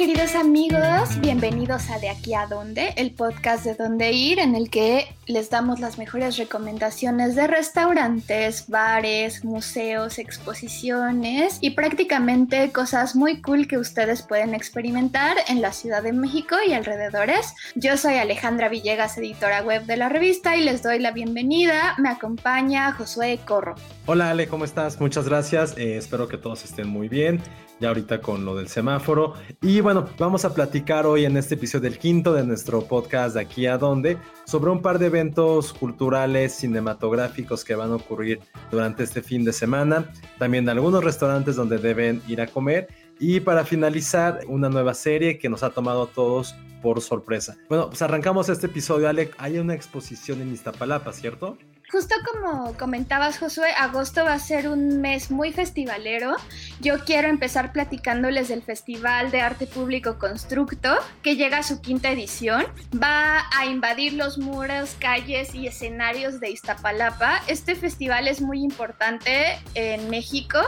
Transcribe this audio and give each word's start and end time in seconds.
Queridos 0.00 0.34
amigos, 0.34 1.20
bienvenidos 1.20 1.90
a 1.90 1.98
De 1.98 2.08
aquí 2.08 2.32
a 2.32 2.46
dónde, 2.46 2.94
el 2.96 3.10
podcast 3.10 3.66
de 3.66 3.74
dónde 3.74 4.12
ir 4.12 4.38
en 4.38 4.54
el 4.54 4.70
que 4.70 5.14
les 5.26 5.50
damos 5.50 5.78
las 5.78 5.98
mejores 5.98 6.38
recomendaciones 6.38 7.36
de 7.36 7.46
restaurantes, 7.46 8.64
bares, 8.68 9.44
museos, 9.44 10.18
exposiciones 10.18 11.58
y 11.60 11.72
prácticamente 11.72 12.72
cosas 12.72 13.14
muy 13.14 13.42
cool 13.42 13.68
que 13.68 13.76
ustedes 13.76 14.22
pueden 14.22 14.54
experimentar 14.54 15.36
en 15.48 15.60
la 15.60 15.70
Ciudad 15.70 16.02
de 16.02 16.14
México 16.14 16.56
y 16.66 16.72
alrededores. 16.72 17.54
Yo 17.74 17.98
soy 17.98 18.14
Alejandra 18.14 18.70
Villegas, 18.70 19.18
editora 19.18 19.62
web 19.62 19.84
de 19.84 19.98
la 19.98 20.08
revista 20.08 20.56
y 20.56 20.64
les 20.64 20.82
doy 20.82 20.98
la 20.98 21.10
bienvenida. 21.10 21.94
Me 21.98 22.08
acompaña 22.08 22.90
Josué 22.92 23.38
Corro. 23.44 23.74
Hola 24.06 24.30
Ale, 24.30 24.48
¿cómo 24.48 24.64
estás? 24.64 24.98
Muchas 24.98 25.28
gracias. 25.28 25.76
Eh, 25.76 25.98
espero 25.98 26.26
que 26.26 26.38
todos 26.38 26.64
estén 26.64 26.88
muy 26.88 27.10
bien. 27.10 27.42
Ya 27.80 27.88
ahorita 27.88 28.20
con 28.20 28.44
lo 28.44 28.56
del 28.56 28.68
semáforo. 28.68 29.34
Y 29.62 29.80
vamos 30.18 30.44
a 30.44 30.54
platicar 30.54 31.04
hoy 31.04 31.24
en 31.24 31.36
este 31.36 31.54
episodio 31.54 31.90
del 31.90 31.98
quinto 31.98 32.32
de 32.32 32.44
nuestro 32.44 32.82
podcast 32.82 33.34
de 33.34 33.40
aquí 33.40 33.66
a 33.66 33.76
dónde 33.76 34.18
sobre 34.44 34.70
un 34.70 34.82
par 34.82 34.98
de 34.98 35.06
eventos 35.06 35.72
culturales 35.72 36.54
cinematográficos 36.54 37.64
que 37.64 37.74
van 37.74 37.90
a 37.90 37.96
ocurrir 37.96 38.40
durante 38.70 39.02
este 39.02 39.20
fin 39.22 39.44
de 39.44 39.52
semana. 39.52 40.12
También 40.38 40.68
algunos 40.68 41.02
restaurantes 41.02 41.56
donde 41.56 41.78
deben 41.78 42.22
ir 42.28 42.40
a 42.40 42.46
comer. 42.46 42.88
Y 43.18 43.40
para 43.40 43.64
finalizar, 43.64 44.40
una 44.46 44.68
nueva 44.68 44.94
serie 44.94 45.38
que 45.38 45.48
nos 45.48 45.62
ha 45.62 45.70
tomado 45.70 46.04
a 46.04 46.06
todos 46.06 46.54
por 46.82 47.00
sorpresa. 47.00 47.56
Bueno, 47.68 47.88
pues 47.88 48.00
arrancamos 48.02 48.48
este 48.48 48.66
episodio, 48.66 49.08
Ale. 49.08 49.30
Hay 49.38 49.58
una 49.58 49.74
exposición 49.74 50.40
en 50.40 50.52
Iztapalapa, 50.52 51.12
¿cierto? 51.12 51.58
Justo 51.92 52.14
como 52.32 52.72
comentabas, 52.74 53.38
Josué, 53.38 53.72
agosto 53.76 54.24
va 54.24 54.34
a 54.34 54.38
ser 54.38 54.68
un 54.68 55.00
mes 55.00 55.32
muy 55.32 55.52
festivalero. 55.52 56.36
Yo 56.80 57.04
quiero 57.04 57.26
empezar 57.26 57.72
platicándoles 57.72 58.46
del 58.46 58.62
Festival 58.62 59.32
de 59.32 59.40
Arte 59.40 59.66
Público 59.66 60.16
Constructo, 60.16 60.94
que 61.22 61.34
llega 61.34 61.58
a 61.58 61.62
su 61.64 61.80
quinta 61.80 62.10
edición. 62.10 62.64
Va 62.94 63.42
a 63.52 63.66
invadir 63.66 64.12
los 64.12 64.38
muros, 64.38 64.94
calles 65.00 65.52
y 65.52 65.66
escenarios 65.66 66.38
de 66.38 66.50
Iztapalapa. 66.50 67.42
Este 67.48 67.74
festival 67.74 68.28
es 68.28 68.40
muy 68.40 68.62
importante 68.62 69.58
en 69.74 70.08
México 70.10 70.60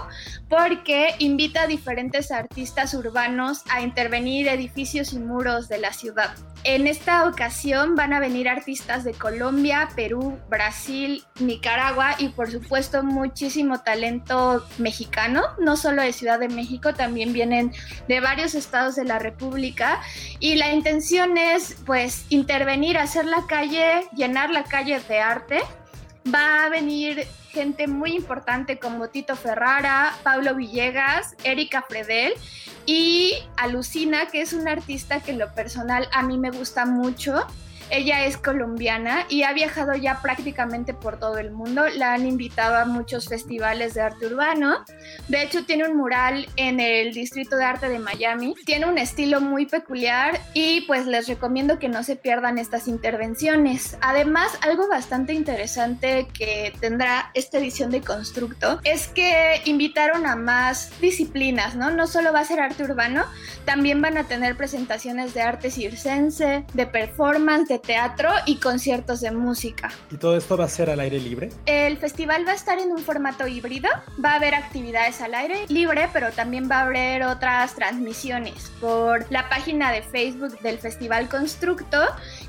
porque 0.48 1.14
invita 1.20 1.62
a 1.62 1.66
diferentes 1.68 2.32
artistas 2.32 2.94
urbanos 2.94 3.62
a 3.70 3.80
intervenir 3.80 4.48
edificios 4.48 5.12
y 5.12 5.20
muros 5.20 5.68
de 5.68 5.78
la 5.78 5.92
ciudad. 5.92 6.34
En 6.64 6.86
esta 6.86 7.26
ocasión 7.26 7.96
van 7.96 8.12
a 8.12 8.20
venir 8.20 8.48
artistas 8.48 9.02
de 9.02 9.14
Colombia, 9.14 9.88
Perú, 9.96 10.38
Brasil, 10.48 11.11
Nicaragua 11.40 12.16
y 12.18 12.28
por 12.28 12.50
supuesto 12.50 13.02
muchísimo 13.02 13.80
talento 13.80 14.64
mexicano, 14.78 15.42
no 15.58 15.76
solo 15.76 16.02
de 16.02 16.12
Ciudad 16.12 16.38
de 16.38 16.48
México, 16.48 16.94
también 16.94 17.32
vienen 17.32 17.72
de 18.08 18.20
varios 18.20 18.54
estados 18.54 18.96
de 18.96 19.04
la 19.04 19.18
República 19.18 20.00
y 20.40 20.56
la 20.56 20.72
intención 20.72 21.36
es 21.36 21.76
pues 21.86 22.26
intervenir, 22.28 22.98
hacer 22.98 23.24
la 23.24 23.46
calle, 23.46 24.06
llenar 24.16 24.50
la 24.50 24.64
calle 24.64 25.00
de 25.00 25.20
arte. 25.20 25.60
Va 26.32 26.64
a 26.64 26.68
venir 26.68 27.26
gente 27.52 27.86
muy 27.86 28.14
importante 28.14 28.78
como 28.78 29.08
Tito 29.08 29.36
Ferrara, 29.36 30.14
Pablo 30.22 30.54
Villegas, 30.54 31.36
Erika 31.44 31.82
Fredel 31.82 32.32
y 32.86 33.34
Alucina, 33.56 34.26
que 34.26 34.40
es 34.40 34.52
una 34.52 34.72
artista 34.72 35.20
que 35.20 35.34
lo 35.34 35.52
personal 35.54 36.08
a 36.12 36.22
mí 36.22 36.38
me 36.38 36.50
gusta 36.50 36.86
mucho. 36.86 37.46
Ella 37.92 38.24
es 38.24 38.38
colombiana 38.38 39.26
y 39.28 39.42
ha 39.42 39.52
viajado 39.52 39.94
ya 39.94 40.22
prácticamente 40.22 40.94
por 40.94 41.18
todo 41.18 41.36
el 41.36 41.50
mundo. 41.50 41.84
La 41.94 42.14
han 42.14 42.26
invitado 42.26 42.76
a 42.76 42.86
muchos 42.86 43.28
festivales 43.28 43.92
de 43.92 44.00
arte 44.00 44.28
urbano. 44.28 44.82
De 45.28 45.42
hecho, 45.42 45.66
tiene 45.66 45.86
un 45.86 45.98
mural 45.98 46.48
en 46.56 46.80
el 46.80 47.12
Distrito 47.12 47.56
de 47.56 47.64
Arte 47.64 47.90
de 47.90 47.98
Miami. 47.98 48.54
Tiene 48.64 48.86
un 48.86 48.96
estilo 48.96 49.42
muy 49.42 49.66
peculiar 49.66 50.40
y 50.54 50.80
pues 50.86 51.04
les 51.06 51.28
recomiendo 51.28 51.78
que 51.78 51.90
no 51.90 52.02
se 52.02 52.16
pierdan 52.16 52.56
estas 52.56 52.88
intervenciones. 52.88 53.98
Además, 54.00 54.58
algo 54.62 54.88
bastante 54.88 55.34
interesante 55.34 56.28
que 56.32 56.72
tendrá 56.80 57.30
esta 57.34 57.58
edición 57.58 57.90
de 57.90 58.00
Constructo 58.00 58.80
es 58.84 59.08
que 59.08 59.60
invitaron 59.66 60.24
a 60.24 60.34
más 60.34 60.98
disciplinas, 60.98 61.76
¿no? 61.76 61.90
No 61.90 62.06
solo 62.06 62.32
va 62.32 62.40
a 62.40 62.44
ser 62.46 62.58
arte 62.58 62.84
urbano, 62.84 63.26
también 63.66 64.00
van 64.00 64.16
a 64.16 64.24
tener 64.24 64.56
presentaciones 64.56 65.34
de 65.34 65.42
arte 65.42 65.70
circense, 65.70 66.64
de 66.72 66.86
performance, 66.86 67.68
de 67.68 67.81
teatro 67.82 68.30
y 68.46 68.56
conciertos 68.56 69.20
de 69.20 69.30
música. 69.30 69.90
¿Y 70.10 70.16
todo 70.16 70.36
esto 70.36 70.56
va 70.56 70.64
a 70.64 70.68
ser 70.68 70.90
al 70.90 71.00
aire 71.00 71.18
libre? 71.18 71.50
El 71.66 71.98
festival 71.98 72.46
va 72.46 72.52
a 72.52 72.54
estar 72.54 72.78
en 72.78 72.92
un 72.92 72.98
formato 72.98 73.46
híbrido, 73.46 73.88
va 74.24 74.32
a 74.32 74.36
haber 74.36 74.54
actividades 74.54 75.20
al 75.20 75.34
aire 75.34 75.66
libre, 75.68 76.08
pero 76.12 76.30
también 76.32 76.68
va 76.70 76.78
a 76.78 76.86
haber 76.86 77.24
otras 77.24 77.74
transmisiones 77.74 78.70
por 78.80 79.30
la 79.30 79.48
página 79.48 79.92
de 79.92 80.02
Facebook 80.02 80.58
del 80.60 80.78
Festival 80.78 81.28
Constructo 81.28 81.98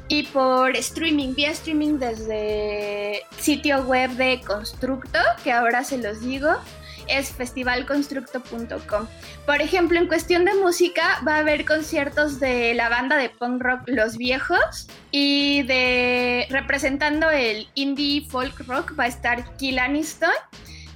y 0.07 0.23
por 0.23 0.75
streaming, 0.75 1.33
vía 1.33 1.51
streaming 1.51 1.97
desde 1.97 3.21
sitio 3.39 3.83
web 3.83 4.11
de 4.11 4.41
Constructo, 4.41 5.19
que 5.43 5.51
ahora 5.51 5.83
se 5.83 5.97
los 5.97 6.21
digo 6.21 6.49
es 7.07 7.31
festivalconstructo.com. 7.31 9.07
Por 9.45 9.61
ejemplo, 9.61 9.99
en 9.99 10.07
cuestión 10.07 10.45
de 10.45 10.53
música 10.55 11.21
va 11.27 11.35
a 11.35 11.39
haber 11.39 11.65
conciertos 11.65 12.39
de 12.39 12.73
la 12.73 12.89
banda 12.89 13.17
de 13.17 13.29
punk 13.29 13.61
rock 13.61 13.81
Los 13.87 14.17
Viejos 14.17 14.87
y 15.11 15.63
de 15.63 16.47
representando 16.49 17.29
el 17.29 17.67
indie 17.75 18.25
folk 18.29 18.59
rock 18.67 18.97
va 18.97 19.05
a 19.05 19.07
estar 19.07 19.55
Kill 19.57 19.79
Aniston 19.79 20.31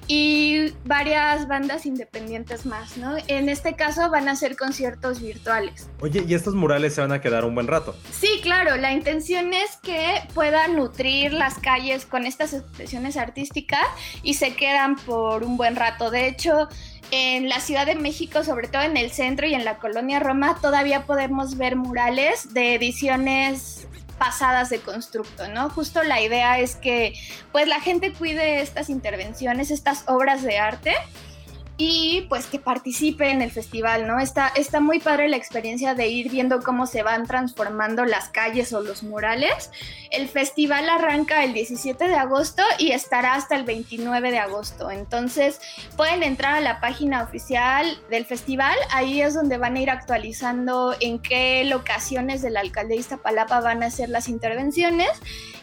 y 0.08 0.74
varias 0.86 1.48
bandas 1.48 1.86
independientes 1.86 2.66
más, 2.66 2.98
¿no? 2.98 3.16
En 3.28 3.50
este 3.50 3.76
caso 3.76 4.10
van 4.10 4.30
a 4.30 4.36
ser 4.36 4.56
conciertos 4.56 5.22
virtuales. 5.22 5.90
Oye, 6.02 6.24
¿y 6.28 6.34
estos 6.34 6.56
murales 6.56 6.96
se 6.96 7.02
van 7.02 7.12
a 7.12 7.22
quedar 7.22 7.44
un 7.46 7.56
buen 7.56 7.68
rato? 7.68 7.96
Sí, 8.12 8.40
claro, 8.42 8.78
la 8.78 8.94
intención 8.94 9.54
es 9.54 9.78
que 9.78 10.22
puedan 10.34 10.76
nutrir 10.76 11.34
las 11.34 11.60
calles 11.60 12.06
con 12.06 12.26
estas 12.26 12.54
expresiones 12.54 13.18
artísticas 13.18 13.86
y 14.24 14.36
se 14.36 14.56
quedan 14.56 14.96
por 14.96 15.44
un 15.44 15.58
buen 15.58 15.76
rato. 15.76 16.10
De 16.10 16.28
hecho, 16.28 16.70
en 17.12 17.50
la 17.50 17.60
Ciudad 17.60 17.86
de 17.86 17.96
México, 17.96 18.44
sobre 18.44 18.68
todo 18.68 18.82
en 18.84 18.98
el 18.98 19.12
centro 19.12 19.48
y 19.48 19.54
en 19.54 19.66
la 19.66 19.78
colonia 19.78 20.20
Roma, 20.20 20.58
todavía 20.62 21.06
podemos 21.06 21.58
ver 21.58 21.76
murales 21.76 22.54
de 22.54 22.76
ediciones 22.76 23.88
pasadas 24.18 24.70
de 24.70 24.80
constructo, 24.80 25.48
¿no? 25.50 25.70
Justo 25.70 26.04
la 26.04 26.22
idea 26.22 26.60
es 26.60 26.76
que 26.76 27.14
pues 27.52 27.68
la 27.68 27.80
gente 27.80 28.14
cuide 28.14 28.62
estas 28.62 28.90
intervenciones, 28.90 29.72
estas 29.72 30.04
obras 30.08 30.44
de 30.44 30.58
arte 30.58 30.94
y 31.78 32.26
pues 32.28 32.48
que 32.48 32.58
participe 32.58 33.30
en 33.30 33.44
el 33.44 33.52
festival, 33.52 34.08
¿no? 34.08 34.20
Está, 34.20 34.48
está 34.56 34.80
muy 34.80 35.00
padre 35.00 35.30
la 35.30 35.38
experiencia 35.38 35.94
de 35.94 36.08
ir 36.08 36.32
viendo 36.32 36.62
cómo 36.64 36.88
se 36.88 37.04
van 37.04 37.28
transformando 37.28 38.04
las 38.04 38.30
calles 38.30 38.74
o 38.74 38.82
los 38.82 39.04
murales. 39.04 39.70
El 40.10 40.28
festival 40.28 40.90
arranca 40.90 41.44
el 41.44 41.54
17 41.54 42.08
de 42.08 42.16
agosto 42.16 42.64
y 42.80 42.94
estará 42.94 43.36
hasta 43.36 43.56
el 43.56 43.64
29 43.64 44.32
de 44.32 44.40
agosto. 44.40 44.90
Entonces 44.90 45.62
pueden 45.96 46.24
entrar 46.24 46.56
a 46.56 46.62
la 46.62 46.80
página 46.80 47.22
oficial 47.22 48.02
del 48.10 48.26
festival, 48.26 48.76
ahí 48.92 49.22
es 49.22 49.36
donde 49.36 49.60
van 49.60 49.76
a 49.76 49.80
ir 49.80 49.92
actualizando 49.92 50.96
en 51.00 51.20
qué 51.20 51.64
locaciones 51.66 52.42
de 52.42 52.50
la 52.50 52.62
alcaldía 52.62 52.98
Iztapalapa 52.98 53.62
van 53.62 53.84
a 53.84 53.88
hacer 53.88 54.10
las 54.10 54.30
intervenciones. 54.30 55.12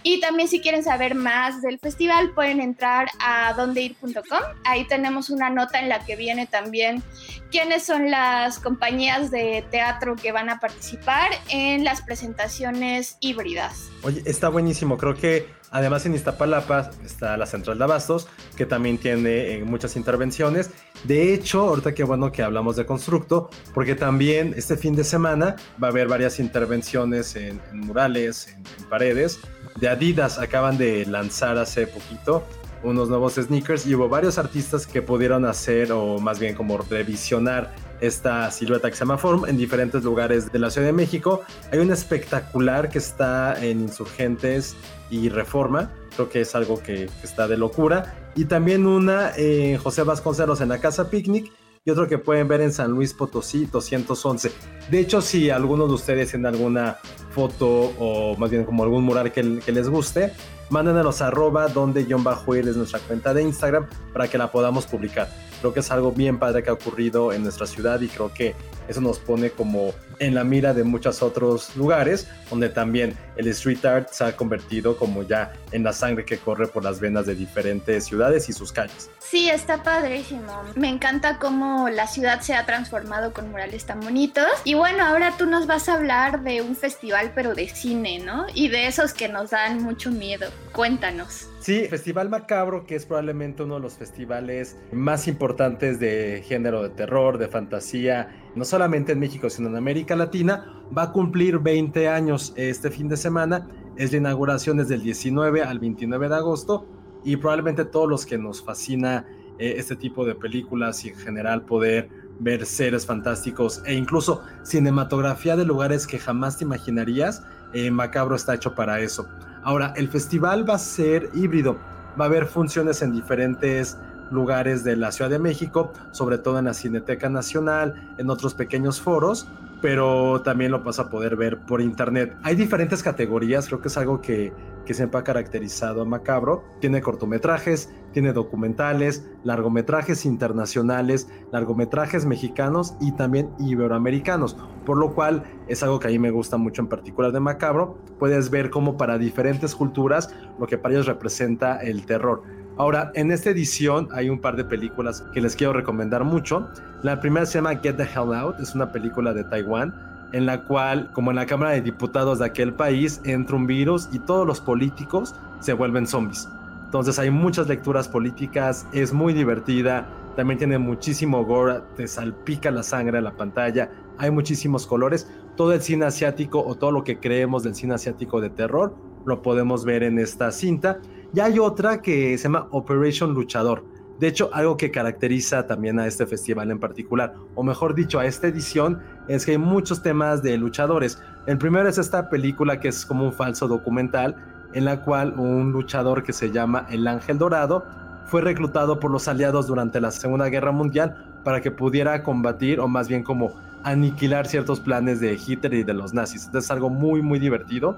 Y 0.07 0.21
también 0.21 0.49
si 0.49 0.61
quieren 0.61 0.85
saber 0.85 1.15
más 1.15 1.63
del 1.63 1.79
festival 1.79 2.33
pueden 2.35 2.61
entrar 2.61 3.09
a 3.21 3.55
dondeir.com. 3.55 4.39
Ahí 4.65 4.87
tenemos 4.87 5.31
una 5.31 5.49
nota 5.49 5.81
en 5.81 5.89
la 5.89 6.05
que 6.05 6.15
viene 6.15 6.47
también 6.47 7.03
quiénes 7.51 7.85
son 7.85 8.11
las 8.11 8.59
compañías 8.59 9.31
de 9.31 9.65
teatro 9.71 10.15
que 10.15 10.31
van 10.31 10.51
a 10.51 10.61
participar 10.61 11.31
en 11.49 11.85
las 11.85 12.03
presentaciones 12.03 13.17
híbridas. 13.21 13.89
Oye, 14.03 14.23
está 14.27 14.51
buenísimo. 14.51 14.99
Creo 14.99 15.15
que 15.15 15.49
además 15.71 16.05
en 16.05 16.15
Iztapalapa 16.15 16.91
está 17.03 17.39
la 17.39 17.47
Central 17.47 17.79
de 17.79 17.85
Abastos, 17.85 18.29
que 18.57 18.67
también 18.67 18.99
tiene 18.99 19.55
eh, 19.55 19.65
muchas 19.65 19.97
intervenciones. 19.97 20.71
De 21.05 21.33
hecho, 21.33 21.63
ahorita 21.63 21.95
qué 21.95 22.05
bueno 22.05 22.31
que 22.31 22.43
hablamos 22.43 22.77
de 22.77 22.85
Constructo, 22.85 23.49
porque 23.73 23.95
también 23.95 24.53
este 24.55 24.77
fin 24.77 24.95
de 24.95 25.05
semana 25.05 25.57
va 25.83 25.89
a 25.89 25.91
haber 25.91 26.09
varias 26.09 26.39
intervenciones 26.41 27.37
en, 27.37 27.61
murales, 27.73 28.49
en, 28.49 28.63
en 28.79 28.89
paredes. 28.91 29.41
De 29.81 29.89
Adidas 29.89 30.39
acaban 30.39 30.79
de 30.79 31.05
lanzar 31.07 31.59
hace 31.59 31.87
poquito 31.87 32.45
unos 32.85 33.09
nuevos 33.09 33.35
sneakers 33.35 33.87
y 33.87 33.95
hubo 33.95 34.09
varios 34.09 34.39
artistas 34.39 34.87
que 34.87 35.03
pudieron 35.03 35.45
hacer 35.47 35.91
o 35.91 36.19
más 36.19 36.39
bien 36.39 36.55
como 36.55 36.79
revisionar 36.79 37.75
esta 38.01 38.51
silueta 38.51 38.91
que 38.91 38.97
se 38.97 39.01
llama 39.01 39.19
Form 39.19 39.47
en 39.47 39.57
diferentes 39.57 40.05
lugares 40.05 40.53
de 40.53 40.59
la 40.59 40.71
Ciudad 40.71 40.89
de 40.89 40.93
México. 40.93 41.43
Hay 41.73 41.79
un 41.79 41.91
espectacular 41.91 42.91
que 42.91 42.99
está 42.99 43.63
en 43.65 43.81
Insurgentes 43.81 44.77
y 45.11 45.29
Reforma, 45.29 45.91
creo 46.15 46.29
que 46.29 46.43
es 46.43 46.55
algo 46.55 46.83
que, 46.83 47.09
está 47.23 47.49
de 47.49 47.57
locura. 47.57 48.15
Y 48.37 48.45
también 48.45 48.87
una 48.87 49.33
en 49.37 49.79
José 49.79 50.03
Vasconcelos 50.03 50.61
en 50.61 50.69
la 50.69 50.79
Casa 50.79 51.09
Picnic 51.09 51.51
y 51.85 51.91
otro 51.91 52.09
que 52.09 52.19
pueden 52.19 52.49
ver 52.49 52.61
en 52.61 52.73
San 52.73 52.91
Luis 52.91 53.15
Potosí 53.15 53.67
211. 53.67 54.51
De 54.91 54.99
hecho, 54.99 55.21
si 55.21 55.51
alguno 55.51 55.87
de 55.87 55.95
ustedes 55.95 56.31
tiene 56.31 56.49
alguna 56.49 56.99
foto 57.35 57.93
o 57.99 58.37
más 58.37 58.51
bien 58.51 58.65
como 58.65 58.85
algún 58.85 59.05
mural 59.05 59.33
que, 59.33 59.43
les 59.43 59.89
guste, 59.89 60.33
mándenos 60.71 61.23
arroba 61.23 61.69
donde 61.69 62.07
John 62.09 62.25
Bajo 62.25 62.55
es 62.55 62.77
nuestra 62.77 63.01
cuenta 63.01 63.35
de 63.35 63.43
Instagram 63.43 63.87
para 64.13 64.29
que 64.29 64.39
la 64.39 64.51
podamos 64.51 64.87
publicar. 64.87 65.29
Creo 65.61 65.73
que 65.73 65.81
es 65.81 65.91
algo 65.91 66.13
bien 66.13 66.39
padre 66.39 66.63
que 66.63 66.71
ha 66.71 66.75
ocurrido 66.75 67.33
en 67.33 67.43
nuestra 67.43 67.67
ciudad 67.67 68.01
y 68.01 68.09
creo 68.09 68.33
que 68.33 68.55
eso 68.89 69.01
nos 69.01 69.19
pone 69.19 69.51
como 69.51 69.95
en 70.19 70.35
la 70.35 70.45
mira 70.45 70.75
de 70.75 70.85
muchos 70.85 71.23
otros 71.23 71.75
lugares, 71.77 72.29
donde 72.51 72.69
también 72.69 73.17
el 73.37 73.49
street 73.49 73.85
art 73.85 74.09
se 74.11 74.25
ha 74.25 74.37
convertido 74.37 74.97
como 74.97 75.23
ya 75.23 75.53
en 75.73 75.83
la 75.83 75.93
sangre 75.93 76.25
que 76.25 76.39
corre 76.39 76.67
por 76.67 76.85
las 76.85 77.01
venas 77.01 77.27
de 77.27 77.35
diferentes 77.35 78.05
ciudades 78.05 78.49
y 78.49 78.53
sus 78.53 78.73
calles. 78.73 79.11
Sí, 79.21 79.49
está 79.49 79.83
padrísimo. 79.83 80.63
Me 80.75 80.89
encanta 80.89 81.39
cómo 81.39 81.89
la 81.89 82.07
ciudad 82.07 82.41
se 82.43 82.55
ha 82.55 82.67
transformado 82.67 83.33
con 83.33 83.51
murales 83.51 83.87
tan 83.87 84.01
bonitos. 84.01 84.47
Y 84.65 84.75
bueno, 84.75 85.05
ahora 85.05 85.35
tú 85.37 85.47
nos 85.47 85.67
vas 85.67 85.89
a 85.89 85.95
hablar 85.95 86.43
de 86.43 86.63
un 86.63 86.77
festival, 86.77 87.33
pero 87.35 87.55
de 87.55 87.69
cine, 87.69 88.19
¿no? 88.19 88.47
Y 88.55 88.69
de 88.69 88.87
esos 88.87 89.15
que 89.15 89.29
nos 89.29 89.51
dan 89.51 89.83
mucho 89.83 90.11
miedo. 90.11 90.49
Cuéntanos. 90.73 91.49
Sí, 91.61 91.87
Festival 91.89 92.29
Macabro, 92.29 92.85
que 92.85 92.97
es 92.97 93.07
probablemente 93.07 93.63
uno 93.63 93.77
de 93.77 93.81
los 93.81 93.95
festivales 93.95 94.77
más 94.93 95.29
importantes 95.29 96.01
de 96.01 96.43
género 96.47 96.83
de 96.83 96.91
terror, 96.91 97.39
de 97.39 97.49
fantasía, 97.49 98.51
no 98.55 98.65
solamente 98.65 99.13
en 99.13 99.21
México, 99.21 99.49
sino 99.49 99.69
en 99.69 99.77
América 99.77 100.17
Latina, 100.17 100.83
va 100.97 101.05
a 101.05 101.13
cumplir 101.13 101.61
20 101.61 102.09
años 102.09 102.53
este 102.57 102.91
fin 102.91 103.09
de 103.09 103.17
semana. 103.17 103.69
Es 103.97 104.11
la 104.13 104.19
inauguración 104.19 104.77
desde 104.77 104.97
el 104.97 105.03
19 105.03 105.63
al 105.63 105.79
29 105.79 106.29
de 106.29 106.35
agosto 106.35 106.87
y 107.25 107.37
probablemente 107.37 107.85
todos 107.85 108.09
los 108.09 108.27
que 108.27 108.37
nos 108.37 108.63
fascina 108.63 109.27
eh, 109.59 109.75
este 109.79 109.97
tipo 109.97 110.27
de 110.27 110.35
películas 110.35 111.05
y 111.05 111.11
en 111.11 111.17
general 111.17 111.65
poder 111.65 112.09
ver 112.41 112.67
seres 112.67 113.07
fantásticos 113.07 113.83
e 113.87 113.95
incluso 113.95 114.43
cinematografía 114.65 115.57
de 115.57 115.65
lugares 115.65 116.07
que 116.07 116.19
jamás 116.19 116.59
te 116.59 116.65
imaginarías, 116.65 117.45
eh, 117.73 117.91
Macabro 117.91 118.35
está 118.35 118.55
hecho 118.55 118.75
para 118.75 119.01
eso. 119.01 119.29
Ahora, 119.65 119.95
el 119.97 120.09
festival 120.09 120.69
va 120.69 120.75
a 120.75 120.79
ser 120.79 121.31
híbrido, 121.33 121.79
va 122.21 122.27
a 122.27 122.29
haber 122.29 122.47
funciones 122.47 123.01
en 123.03 123.13
diferentes 123.13 123.99
lugares 124.31 124.85
de 124.85 124.97
la 124.97 125.11
Ciudad 125.11 125.31
de 125.31 125.39
México, 125.39 125.93
sobre 126.11 126.39
todo 126.39 126.59
en 126.59 126.67
la 126.67 126.75
Cineteca 126.75 127.31
Nacional, 127.31 128.15
en 128.19 128.29
otros 128.29 128.55
pequeños 128.55 129.01
foros, 129.01 129.49
pero 129.81 130.43
también 130.43 130.71
lo 130.71 130.83
vas 130.83 130.99
a 130.99 131.09
poder 131.09 131.37
ver 131.37 131.59
por 131.59 131.81
internet. 131.81 132.37
Hay 132.43 132.57
diferentes 132.57 133.03
categorías, 133.03 133.67
creo 133.67 133.81
que 133.81 133.89
es 133.89 133.97
algo 133.97 134.21
que, 134.21 134.53
que 134.85 134.95
siempre 134.95 135.21
ha 135.21 135.25
caracterizado 135.25 136.03
a 136.03 136.05
Macabro. 136.05 136.65
Tiene 136.81 137.01
cortometrajes, 137.01 137.91
tiene 138.13 138.33
documentales, 138.33 139.27
largometrajes 139.43 140.25
internacionales, 140.25 141.29
largometrajes 141.53 142.27
mexicanos 142.27 142.95
y 143.01 143.13
también 143.13 143.51
iberoamericanos, 143.59 144.57
por 144.87 144.99
lo 144.99 145.15
cual 145.15 145.43
es 145.69 145.83
algo 145.83 145.99
que 145.99 146.09
a 146.09 146.11
mí 146.11 146.19
me 146.19 146.31
gusta 146.31 146.57
mucho 146.57 146.83
en 146.83 146.89
particular 146.89 147.33
de 147.33 147.41
Macabro. 147.41 147.99
Puedes 148.19 148.51
ver 148.51 148.71
cómo 148.71 148.97
para 148.97 149.19
diferentes 149.19 149.75
culturas 149.75 150.35
lo 150.59 150.67
que 150.67 150.79
para 150.79 150.95
ellos 150.95 151.07
representa 151.07 151.79
el 151.79 152.07
terror. 152.07 152.43
Ahora, 152.77 153.13
en 153.15 153.31
esta 153.31 153.51
edición 153.51 154.09
hay 154.13 154.29
un 154.29 154.41
par 154.41 154.57
de 154.57 154.65
películas 154.65 155.25
que 155.33 155.41
les 155.41 155.55
quiero 155.55 155.73
recomendar 155.73 156.25
mucho. 156.25 156.69
La 157.03 157.21
primera 157.21 157.47
se 157.47 157.59
llama 157.59 157.77
Get 157.77 157.97
the 157.97 158.03
Hell 158.03 158.35
Out, 158.35 158.59
es 158.61 158.75
una 158.75 158.91
película 158.91 159.33
de 159.33 159.45
Taiwán 159.45 160.14
en 160.35 160.47
la 160.47 160.65
cual, 160.65 161.13
como 161.13 161.31
en 161.31 161.37
la 161.37 161.47
Cámara 161.47 161.71
de 161.71 161.81
Diputados 161.81 162.41
de 162.41 162.47
aquel 162.47 162.75
país, 162.75 163.21
entra 163.25 163.55
un 163.55 163.69
virus 163.69 164.09
y 164.13 164.19
todos 164.19 164.45
los 164.45 164.61
políticos 164.61 165.33
se 165.61 165.75
vuelven 165.75 166.09
zombies. 166.09 166.49
Entonces 166.87 167.21
hay 167.21 167.31
muchas 167.31 167.69
lecturas 167.69 168.09
políticas, 168.09 168.85
es 168.93 169.13
muy 169.13 169.33
divertida, 169.33 170.09
también 170.35 170.59
tiene 170.59 170.77
muchísimo 170.79 171.45
gore, 171.45 171.83
te 171.97 172.09
salpica 172.09 172.73
la 172.73 172.83
sangre 172.83 173.19
en 173.19 173.25
la 173.25 173.37
pantalla, 173.37 173.93
hay 174.19 174.33
muchísimos 174.33 174.89
colores. 174.89 175.31
Todo 175.57 175.73
el 175.73 175.81
cine 175.81 176.07
asiático 176.07 176.61
o 176.67 176.75
todo 176.75 176.91
lo 176.91 177.05
que 177.05 177.21
creemos 177.21 177.63
del 177.63 177.77
cine 177.77 177.95
asiático 177.95 178.41
de 178.41 178.51
terror 178.51 178.97
lo 179.25 179.41
podemos 179.41 179.85
ver 179.85 180.03
en 180.03 180.19
esta 180.19 180.51
cinta. 180.51 180.99
Y 181.33 181.39
hay 181.39 181.61
otra 181.61 182.03
que 182.03 182.37
se 182.39 182.43
llama 182.43 182.67
Operation 182.73 183.35
Luchador. 183.35 183.85
De 184.19 184.29
hecho, 184.29 184.51
algo 184.53 184.77
que 184.77 184.91
caracteriza 184.91 185.67
también 185.67 185.99
a 185.99 186.07
este 186.07 186.27
festival 186.27 186.71
en 186.71 186.79
particular, 186.79 187.35
o 187.57 187.65
mejor 187.65 187.95
dicho, 187.95 188.21
a 188.21 188.27
esta 188.27 188.47
edición, 188.47 189.01
es 189.29 189.45
que 189.45 189.53
hay 189.53 189.59
muchos 189.59 190.03
temas 190.03 190.43
de 190.43 190.57
luchadores. 190.57 191.23
El 191.47 191.59
primero 191.59 191.89
es 191.89 191.99
esta 191.99 192.29
película 192.29 192.81
que 192.81 192.89
es 192.89 193.05
como 193.07 193.25
un 193.25 193.33
falso 193.33 193.69
documental, 193.69 194.37
en 194.73 194.85
la 194.85 195.03
cual 195.03 195.35
un 195.39 195.73
luchador 195.73 196.23
que 196.23 196.33
se 196.33 196.51
llama 196.51 196.87
El 196.91 197.07
Ángel 197.07 197.39
Dorado 197.39 197.85
fue 198.27 198.41
reclutado 198.41 198.99
por 198.99 199.11
los 199.11 199.29
aliados 199.29 199.67
durante 199.67 200.01
la 200.01 200.11
Segunda 200.11 200.49
Guerra 200.49 200.73
Mundial 200.73 201.41
para 201.45 201.61
que 201.61 201.71
pudiera 201.71 202.23
combatir, 202.23 202.81
o 202.81 202.89
más 202.89 203.09
bien 203.09 203.23
como 203.23 203.55
aniquilar 203.85 204.47
ciertos 204.47 204.81
planes 204.81 205.21
de 205.21 205.35
Hitler 205.35 205.75
y 205.75 205.83
de 205.85 205.93
los 205.93 206.15
nazis. 206.15 206.47
Entonces 206.47 206.67
es 206.67 206.71
algo 206.71 206.91
muy, 206.91 207.23
muy 207.23 207.39
divertido. 207.39 207.97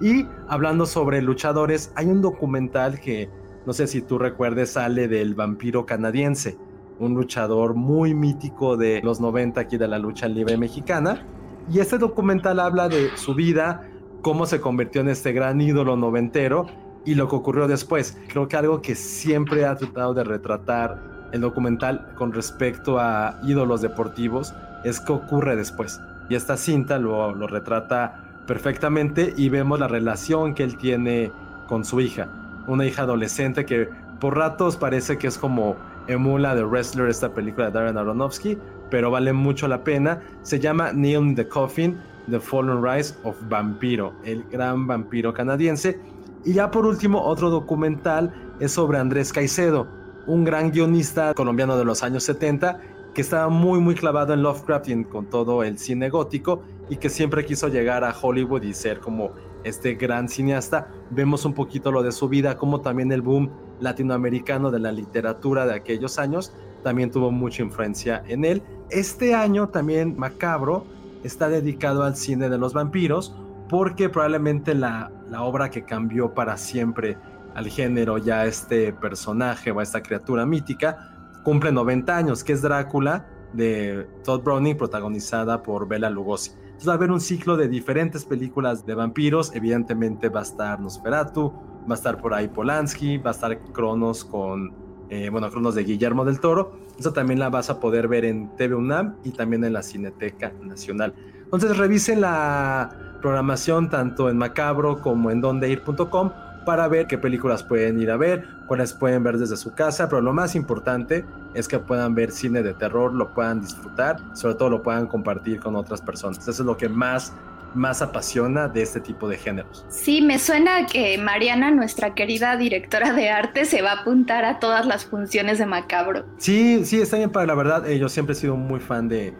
Y 0.00 0.26
hablando 0.48 0.86
sobre 0.86 1.22
luchadores, 1.22 1.90
hay 1.96 2.06
un 2.06 2.20
documental 2.20 3.00
que, 3.00 3.30
no 3.66 3.72
sé 3.72 3.86
si 3.86 4.02
tú 4.02 4.18
recuerdes, 4.18 4.72
sale 4.72 5.08
del 5.08 5.34
vampiro 5.34 5.86
canadiense, 5.86 6.58
un 6.98 7.14
luchador 7.14 7.74
muy 7.74 8.14
mítico 8.14 8.76
de 8.76 9.00
los 9.02 9.20
90 9.20 9.60
aquí 9.60 9.76
de 9.76 9.88
la 9.88 9.98
lucha 9.98 10.28
libre 10.28 10.56
mexicana. 10.56 11.26
Y 11.70 11.78
este 11.78 11.98
documental 11.98 12.60
habla 12.60 12.88
de 12.88 13.16
su 13.16 13.34
vida, 13.34 13.88
cómo 14.22 14.46
se 14.46 14.60
convirtió 14.60 15.00
en 15.00 15.08
este 15.08 15.32
gran 15.32 15.60
ídolo 15.60 15.96
noventero 15.96 16.66
y 17.04 17.14
lo 17.14 17.28
que 17.28 17.36
ocurrió 17.36 17.68
después. 17.68 18.18
Creo 18.28 18.48
que 18.48 18.56
algo 18.56 18.82
que 18.82 18.94
siempre 18.94 19.64
ha 19.66 19.76
tratado 19.76 20.14
de 20.14 20.24
retratar 20.24 21.28
el 21.32 21.40
documental 21.40 22.12
con 22.14 22.32
respecto 22.32 22.98
a 22.98 23.40
ídolos 23.44 23.80
deportivos 23.80 24.54
es 24.84 25.00
qué 25.00 25.12
ocurre 25.12 25.56
después. 25.56 26.00
Y 26.28 26.34
esta 26.34 26.56
cinta 26.56 26.98
lo, 26.98 27.34
lo 27.34 27.46
retrata 27.46 28.42
perfectamente 28.46 29.32
y 29.36 29.48
vemos 29.48 29.78
la 29.78 29.88
relación 29.88 30.54
que 30.54 30.62
él 30.62 30.76
tiene 30.76 31.32
con 31.68 31.84
su 31.84 32.00
hija. 32.00 32.28
Una 32.66 32.84
hija 32.84 33.02
adolescente 33.02 33.64
que 33.64 33.88
por 34.20 34.36
ratos 34.36 34.76
parece 34.76 35.18
que 35.18 35.26
es 35.26 35.38
como 35.38 35.76
emula 36.08 36.54
de 36.54 36.64
Wrestler, 36.64 37.08
esta 37.08 37.32
película 37.32 37.66
de 37.66 37.72
Darren 37.72 37.98
Aronofsky, 37.98 38.58
pero 38.90 39.10
vale 39.10 39.32
mucho 39.32 39.68
la 39.68 39.84
pena. 39.84 40.22
Se 40.42 40.58
llama 40.58 40.92
Neon 40.92 41.28
in 41.28 41.34
the 41.34 41.48
Coffin, 41.48 41.98
The 42.30 42.40
Fallen 42.40 42.82
Rise 42.82 43.14
of 43.24 43.36
Vampiro, 43.48 44.12
el 44.24 44.44
gran 44.44 44.86
vampiro 44.86 45.32
canadiense. 45.32 46.00
Y 46.44 46.54
ya 46.54 46.70
por 46.70 46.86
último, 46.86 47.22
otro 47.22 47.50
documental 47.50 48.32
es 48.60 48.72
sobre 48.72 48.98
Andrés 48.98 49.32
Caicedo, 49.32 49.86
un 50.26 50.44
gran 50.44 50.70
guionista 50.70 51.34
colombiano 51.34 51.76
de 51.76 51.84
los 51.84 52.02
años 52.02 52.24
70 52.24 52.80
que 53.14 53.20
estaba 53.20 53.48
muy 53.48 53.78
muy 53.78 53.94
clavado 53.94 54.32
en 54.32 54.42
Lovecraft 54.42 54.88
y 54.88 55.04
con 55.04 55.26
todo 55.26 55.62
el 55.62 55.78
cine 55.78 56.08
gótico 56.08 56.62
y 56.88 56.96
que 56.96 57.10
siempre 57.10 57.44
quiso 57.44 57.68
llegar 57.68 58.04
a 58.04 58.14
Hollywood 58.18 58.62
y 58.62 58.72
ser 58.72 59.00
como 59.00 59.32
este 59.64 59.94
gran 59.94 60.28
cineasta. 60.28 60.88
Vemos 61.10 61.44
un 61.44 61.54
poquito 61.54 61.92
lo 61.92 62.02
de 62.02 62.12
su 62.12 62.28
vida, 62.28 62.56
como 62.56 62.80
también 62.80 63.12
el 63.12 63.22
boom 63.22 63.50
latinoamericano 63.82 64.70
de 64.70 64.78
la 64.78 64.92
literatura 64.92 65.66
de 65.66 65.74
aquellos 65.74 66.18
años 66.18 66.54
también 66.82 67.10
tuvo 67.10 67.30
mucha 67.30 67.62
influencia 67.62 68.22
en 68.26 68.44
él. 68.44 68.62
Este 68.90 69.34
año 69.34 69.68
también 69.68 70.16
Macabro 70.16 70.86
está 71.22 71.48
dedicado 71.48 72.02
al 72.02 72.16
cine 72.16 72.48
de 72.48 72.58
los 72.58 72.72
vampiros 72.72 73.34
porque 73.68 74.08
probablemente 74.08 74.74
la, 74.74 75.10
la 75.30 75.42
obra 75.42 75.70
que 75.70 75.84
cambió 75.84 76.34
para 76.34 76.56
siempre 76.56 77.16
al 77.54 77.68
género 77.68 78.18
ya 78.18 78.46
este 78.46 78.92
personaje 78.92 79.70
o 79.70 79.80
esta 79.80 80.02
criatura 80.02 80.44
mítica 80.46 81.12
cumple 81.42 81.72
90 81.72 82.16
años, 82.16 82.44
que 82.44 82.52
es 82.52 82.62
Drácula 82.62 83.26
de 83.52 84.06
Todd 84.24 84.42
Browning, 84.42 84.76
protagonizada 84.76 85.62
por 85.62 85.86
Bela 85.86 86.08
Lugosi. 86.08 86.52
Entonces 86.82 86.90
va 86.90 86.94
a 86.94 87.04
haber 87.04 87.12
un 87.12 87.20
ciclo 87.20 87.56
de 87.56 87.68
diferentes 87.68 88.24
películas 88.24 88.84
de 88.84 88.96
vampiros. 88.96 89.54
Evidentemente 89.54 90.28
va 90.28 90.40
a 90.40 90.42
estar 90.42 90.80
Nosferatu, 90.80 91.52
va 91.88 91.92
a 91.92 91.94
estar 91.94 92.20
por 92.20 92.34
ahí 92.34 92.48
Polanski, 92.48 93.18
va 93.18 93.30
a 93.30 93.34
estar 93.34 93.56
Cronos 93.72 94.24
con, 94.24 94.74
eh, 95.08 95.28
bueno, 95.30 95.48
Cronos 95.48 95.76
de 95.76 95.84
Guillermo 95.84 96.24
del 96.24 96.40
Toro. 96.40 96.72
Eso 96.98 97.12
también 97.12 97.38
la 97.38 97.50
vas 97.50 97.70
a 97.70 97.78
poder 97.78 98.08
ver 98.08 98.24
en 98.24 98.48
TV 98.56 98.74
UNAM 98.74 99.14
y 99.22 99.30
también 99.30 99.62
en 99.62 99.74
la 99.74 99.82
Cineteca 99.84 100.52
Nacional. 100.60 101.14
Entonces 101.44 101.76
revisen 101.76 102.20
la 102.20 102.90
programación 103.20 103.88
tanto 103.88 104.28
en 104.28 104.36
macabro 104.36 105.00
como 105.00 105.30
en 105.30 105.40
dondeir.com 105.40 106.32
para 106.64 106.88
ver 106.88 107.06
qué 107.06 107.18
películas 107.18 107.62
pueden 107.62 108.00
ir 108.00 108.10
a 108.10 108.16
ver, 108.16 108.46
cuáles 108.66 108.92
pueden 108.92 109.22
ver 109.22 109.38
desde 109.38 109.56
su 109.56 109.74
casa, 109.74 110.08
pero 110.08 110.22
lo 110.22 110.32
más 110.32 110.54
importante 110.54 111.24
es 111.54 111.68
que 111.68 111.78
puedan 111.78 112.14
ver 112.14 112.30
cine 112.30 112.62
de 112.62 112.74
terror, 112.74 113.12
lo 113.12 113.34
puedan 113.34 113.60
disfrutar, 113.60 114.16
sobre 114.34 114.54
todo 114.54 114.70
lo 114.70 114.82
puedan 114.82 115.06
compartir 115.06 115.60
con 115.60 115.76
otras 115.76 116.00
personas. 116.00 116.38
Eso 116.38 116.50
es 116.50 116.60
lo 116.60 116.76
que 116.76 116.88
más 116.88 117.32
más 117.74 118.02
apasiona 118.02 118.68
de 118.68 118.82
este 118.82 119.00
tipo 119.00 119.28
de 119.28 119.38
géneros. 119.38 119.84
Sí, 119.88 120.20
me 120.20 120.38
suena 120.38 120.86
que 120.86 121.16
Mariana, 121.18 121.70
nuestra 121.70 122.14
querida 122.14 122.56
directora 122.56 123.12
de 123.12 123.30
arte, 123.30 123.64
se 123.64 123.82
va 123.82 123.92
a 123.92 124.00
apuntar 124.00 124.44
a 124.44 124.58
todas 124.58 124.86
las 124.86 125.04
funciones 125.06 125.58
de 125.58 125.66
Macabro. 125.66 126.24
Sí, 126.38 126.84
sí, 126.84 127.00
está 127.00 127.16
bien 127.16 127.30
para 127.30 127.46
la 127.46 127.54
verdad. 127.54 127.88
Eh, 127.88 127.98
yo 127.98 128.08
siempre 128.08 128.34
he 128.34 128.36
sido 128.36 128.56
muy 128.56 128.80
fan 128.80 129.08
de, 129.08 129.34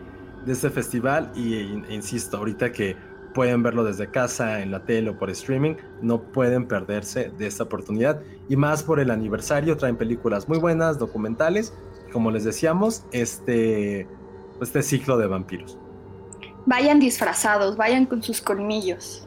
de 0.45 0.53
este 0.53 0.71
festival 0.71 1.31
y 1.35 1.55
e 1.55 1.95
insisto, 1.95 2.39
ahorita 2.39 2.73
que 2.73 2.97
pueden 3.35 3.63
verlo 3.63 3.85
desde 3.85 4.11
casa, 4.11 4.61
en 4.61 4.71
la 4.71 4.85
tele 4.85 5.11
o 5.11 5.19
por 5.19 5.31
streaming, 5.31 5.75
no 6.01 6.23
pueden 6.23 6.67
perderse 6.67 7.31
de 7.37 7.47
esta 7.47 7.65
oportunidad. 7.65 8.21
Y 8.49 8.57
más 8.57 8.83
por 8.83 9.01
el 9.01 9.11
aniversario, 9.11 9.77
traen 9.77 9.97
películas 9.97 10.49
muy 10.49 10.59
buenas, 10.59 10.99
documentales. 10.99 11.75
como 12.13 12.31
les 12.31 12.45
decíamos, 12.45 13.07
este, 13.11 14.07
este 14.61 14.83
ciclo 14.83 15.17
de 15.17 15.27
vampiros. 15.27 15.79
Vayan 16.67 17.01
disfrazados, 17.01 17.77
vayan 17.79 18.05
con 18.05 18.23
sus 18.23 18.43
colmillos. 18.43 19.27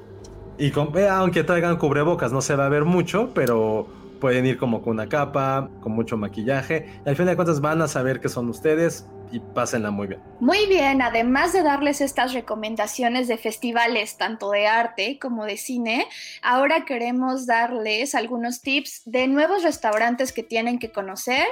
Y 0.60 0.70
con, 0.70 0.96
eh, 0.96 1.10
aunque 1.10 1.44
traigan 1.44 1.78
cubrebocas, 1.78 2.32
no 2.32 2.42
se 2.42 2.56
va 2.56 2.68
a 2.68 2.70
ver 2.70 2.86
mucho, 2.86 3.32
pero 3.34 3.88
pueden 4.22 4.46
ir 4.46 4.58
como 4.58 4.82
con 4.82 4.94
una 4.94 5.10
capa, 5.10 5.70
con 5.82 5.94
mucho 5.94 6.16
maquillaje. 6.16 7.02
Y 7.06 7.10
al 7.10 7.16
fin 7.16 7.26
de 7.26 7.36
cuentas 7.36 7.60
van 7.60 7.82
a 7.82 7.88
saber 7.88 8.20
que 8.20 8.30
son 8.30 8.50
ustedes 8.50 9.08
y 9.32 9.40
pásenla 9.40 9.92
muy 9.92 10.08
bien. 10.08 10.22
Muy 10.40 10.66
bien, 10.68 11.02
además 11.02 11.54
de 11.54 11.64
darles 11.64 12.02
estas 12.02 12.34
recomendaciones 12.34 13.28
de 13.28 13.38
festivales, 13.38 14.18
tanto 14.18 14.52
de 14.52 14.68
arte 14.68 15.20
como 15.20 15.46
de 15.46 15.58
cine, 15.58 16.08
ahora 16.42 16.86
queremos 16.86 17.46
darles 17.46 18.16
algunos 18.16 18.62
tips 18.62 19.04
de 19.06 19.28
nuevos 19.28 19.64
restaurantes 19.64 20.32
que 20.32 20.44
tienen 20.44 20.80
que 20.80 20.92
conocer 20.92 21.46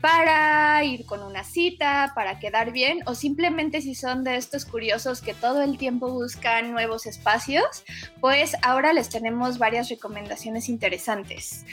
para 0.00 0.82
ir 0.84 1.06
con 1.06 1.22
una 1.22 1.44
cita, 1.44 2.12
para 2.14 2.38
quedar 2.38 2.72
bien 2.72 3.00
o 3.06 3.14
simplemente 3.14 3.80
si 3.80 3.94
son 3.94 4.24
de 4.24 4.36
estos 4.36 4.64
curiosos 4.64 5.20
que 5.20 5.34
todo 5.34 5.62
el 5.62 5.78
tiempo 5.78 6.10
buscan 6.10 6.72
nuevos 6.72 7.06
espacios, 7.06 7.84
pues 8.20 8.56
ahora 8.62 8.92
les 8.92 9.08
tenemos 9.08 9.58
varias 9.58 9.88
recomendaciones 9.88 10.68
interesantes. 10.68 11.64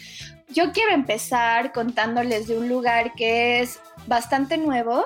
Yo 0.50 0.72
quiero 0.72 0.94
empezar 0.94 1.72
contándoles 1.74 2.48
de 2.48 2.58
un 2.58 2.70
lugar 2.70 3.14
que 3.16 3.62
es 3.62 3.80
bastante 4.08 4.58
nuevo, 4.58 5.06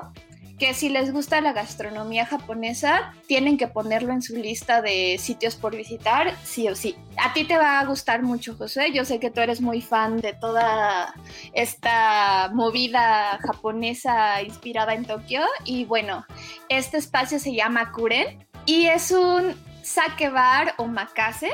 que 0.57 0.73
si 0.73 0.89
les 0.89 1.13
gusta 1.13 1.39
la 1.41 1.53
gastronomía 1.53 2.25
japonesa, 2.25 3.13
tienen 3.27 3.57
que 3.57 3.67
ponerlo 3.67 4.11
en 4.13 4.21
su 4.21 4.35
lista 4.35 4.81
de 4.81 5.17
sitios 5.19 5.55
por 5.55 5.75
visitar, 5.75 6.35
sí 6.43 6.67
o 6.67 6.75
sí. 6.75 6.95
A 7.17 7.33
ti 7.33 7.43
te 7.43 7.57
va 7.57 7.79
a 7.79 7.85
gustar 7.85 8.23
mucho, 8.23 8.55
José. 8.55 8.91
Yo 8.91 9.05
sé 9.05 9.19
que 9.19 9.29
tú 9.29 9.41
eres 9.41 9.61
muy 9.61 9.81
fan 9.81 10.17
de 10.17 10.33
toda 10.33 11.13
esta 11.53 12.49
movida 12.53 13.37
japonesa 13.45 14.41
inspirada 14.41 14.93
en 14.93 15.05
Tokio. 15.05 15.41
Y 15.63 15.85
bueno, 15.85 16.25
este 16.69 16.97
espacio 16.97 17.39
se 17.39 17.53
llama 17.53 17.91
Kuren 17.91 18.47
y 18.65 18.87
es 18.87 19.11
un 19.11 19.55
sake 19.83 20.29
bar 20.29 20.73
o 20.77 20.87
makase 20.87 21.51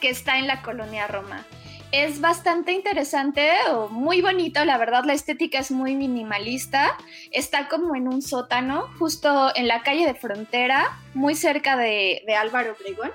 que 0.00 0.10
está 0.10 0.38
en 0.38 0.46
la 0.46 0.60
colonia 0.62 1.06
Roma 1.06 1.44
es 1.92 2.20
bastante 2.20 2.72
interesante 2.72 3.50
o 3.70 3.88
muy 3.88 4.20
bonito, 4.20 4.64
la 4.64 4.78
verdad 4.78 5.04
la 5.04 5.12
estética 5.12 5.58
es 5.58 5.70
muy 5.70 5.94
minimalista, 5.94 6.96
está 7.30 7.68
como 7.68 7.94
en 7.94 8.08
un 8.08 8.22
sótano, 8.22 8.88
justo 8.98 9.54
en 9.54 9.68
la 9.68 9.82
calle 9.82 10.06
de 10.06 10.14
frontera, 10.14 10.98
muy 11.14 11.34
cerca 11.34 11.76
de, 11.76 12.22
Álvaro 12.38 12.76
Obregón. 12.78 13.10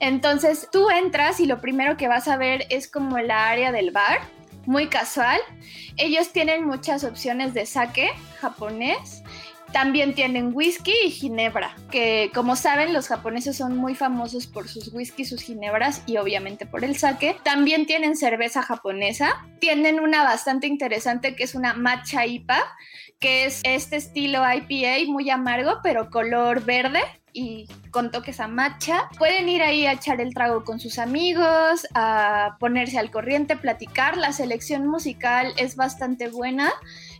Entonces 0.00 0.68
tú 0.72 0.90
entras 0.90 1.38
y 1.38 1.46
lo 1.46 1.60
primero 1.60 1.96
que 1.96 2.08
vas 2.08 2.26
a 2.26 2.36
ver 2.36 2.66
es 2.70 2.88
como 2.88 3.18
la 3.18 3.48
área 3.50 3.70
del 3.70 3.92
bar, 3.92 4.20
muy 4.66 4.88
casual. 4.88 5.40
Ellos 5.96 6.32
tienen 6.32 6.64
muchas 6.64 7.04
opciones 7.04 7.54
de 7.54 7.66
sake 7.66 8.10
japonés 8.40 9.21
también 9.72 10.14
tienen 10.14 10.50
whisky 10.54 10.92
y 11.06 11.10
ginebra, 11.10 11.74
que 11.90 12.30
como 12.34 12.56
saben 12.56 12.92
los 12.92 13.08
japoneses 13.08 13.56
son 13.56 13.76
muy 13.76 13.94
famosos 13.94 14.46
por 14.46 14.68
sus 14.68 14.92
whisky, 14.92 15.24
sus 15.24 15.42
ginebras 15.42 16.02
y 16.06 16.18
obviamente 16.18 16.66
por 16.66 16.84
el 16.84 16.96
sake. 16.96 17.36
También 17.42 17.86
tienen 17.86 18.16
cerveza 18.16 18.62
japonesa. 18.62 19.46
Tienen 19.60 20.00
una 20.00 20.22
bastante 20.22 20.66
interesante 20.66 21.34
que 21.34 21.44
es 21.44 21.54
una 21.54 21.74
matcha 21.74 22.26
IPA, 22.26 22.60
que 23.22 23.46
es 23.46 23.60
este 23.62 23.96
estilo 23.96 24.42
IPA 24.52 25.10
muy 25.10 25.30
amargo 25.30 25.78
pero 25.82 26.10
color 26.10 26.64
verde 26.64 27.00
y 27.32 27.66
con 27.90 28.10
toques 28.10 28.40
a 28.40 28.48
matcha. 28.48 29.08
Pueden 29.16 29.48
ir 29.48 29.62
ahí 29.62 29.86
a 29.86 29.92
echar 29.92 30.20
el 30.20 30.34
trago 30.34 30.64
con 30.64 30.80
sus 30.80 30.98
amigos, 30.98 31.86
a 31.94 32.56
ponerse 32.60 32.98
al 32.98 33.10
corriente, 33.10 33.56
platicar. 33.56 34.18
La 34.18 34.32
selección 34.32 34.86
musical 34.86 35.52
es 35.56 35.76
bastante 35.76 36.28
buena. 36.28 36.70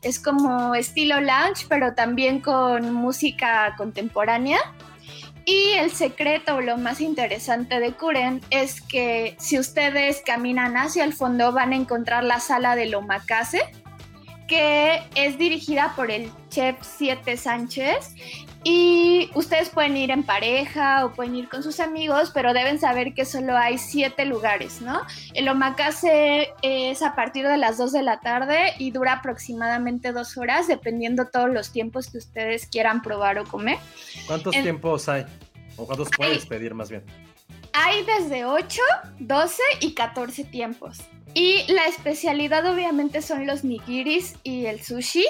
Es 0.02 0.18
como 0.18 0.74
estilo 0.74 1.20
lounge, 1.20 1.66
pero 1.68 1.94
también 1.94 2.40
con 2.40 2.92
música 2.92 3.74
contemporánea. 3.78 4.58
Y 5.44 5.72
el 5.78 5.90
secreto, 5.90 6.60
lo 6.60 6.76
más 6.76 7.00
interesante 7.00 7.80
de 7.80 7.92
Kuren 7.92 8.40
es 8.50 8.80
que 8.80 9.34
si 9.38 9.58
ustedes 9.58 10.22
caminan 10.24 10.76
hacia 10.76 11.04
el 11.04 11.14
fondo 11.14 11.52
van 11.52 11.72
a 11.72 11.76
encontrar 11.76 12.22
la 12.22 12.38
sala 12.38 12.76
de 12.76 12.94
Omakase, 12.94 13.62
que 14.46 15.02
es 15.14 15.38
dirigida 15.38 15.92
por 15.96 16.10
el 16.10 16.30
chef 16.50 16.76
Siete 16.82 17.36
Sánchez 17.36 18.14
y 18.64 19.28
ustedes 19.34 19.70
pueden 19.70 19.96
ir 19.96 20.10
en 20.12 20.22
pareja 20.22 21.04
o 21.04 21.12
pueden 21.12 21.34
ir 21.34 21.48
con 21.48 21.64
sus 21.64 21.80
amigos, 21.80 22.30
pero 22.32 22.52
deben 22.52 22.78
saber 22.78 23.12
que 23.12 23.24
solo 23.24 23.56
hay 23.56 23.76
siete 23.76 24.24
lugares, 24.24 24.80
¿no? 24.80 25.02
El 25.34 25.48
omakase 25.48 26.50
es 26.62 27.02
a 27.02 27.16
partir 27.16 27.46
de 27.46 27.56
las 27.56 27.78
2 27.78 27.92
de 27.92 28.02
la 28.02 28.20
tarde 28.20 28.74
y 28.78 28.92
dura 28.92 29.14
aproximadamente 29.14 30.12
dos 30.12 30.36
horas, 30.36 30.68
dependiendo 30.68 31.26
todos 31.26 31.50
los 31.50 31.72
tiempos 31.72 32.08
que 32.10 32.18
ustedes 32.18 32.66
quieran 32.66 33.02
probar 33.02 33.38
o 33.38 33.44
comer. 33.44 33.78
¿Cuántos 34.26 34.52
tiempos 34.52 35.08
hay? 35.08 35.26
¿O 35.76 35.84
cuántos 35.84 36.08
puedes 36.16 36.46
pedir 36.46 36.74
más 36.74 36.88
bien? 36.88 37.02
Hay 37.72 38.04
desde 38.04 38.44
8, 38.44 38.80
12 39.18 39.62
y 39.80 39.94
14 39.94 40.44
tiempos. 40.44 40.98
Y 41.34 41.64
la 41.72 41.86
especialidad 41.86 42.66
obviamente 42.66 43.22
son 43.22 43.46
los 43.46 43.64
nigiris 43.64 44.34
y 44.42 44.66
el 44.66 44.82
sushi. 44.82 45.24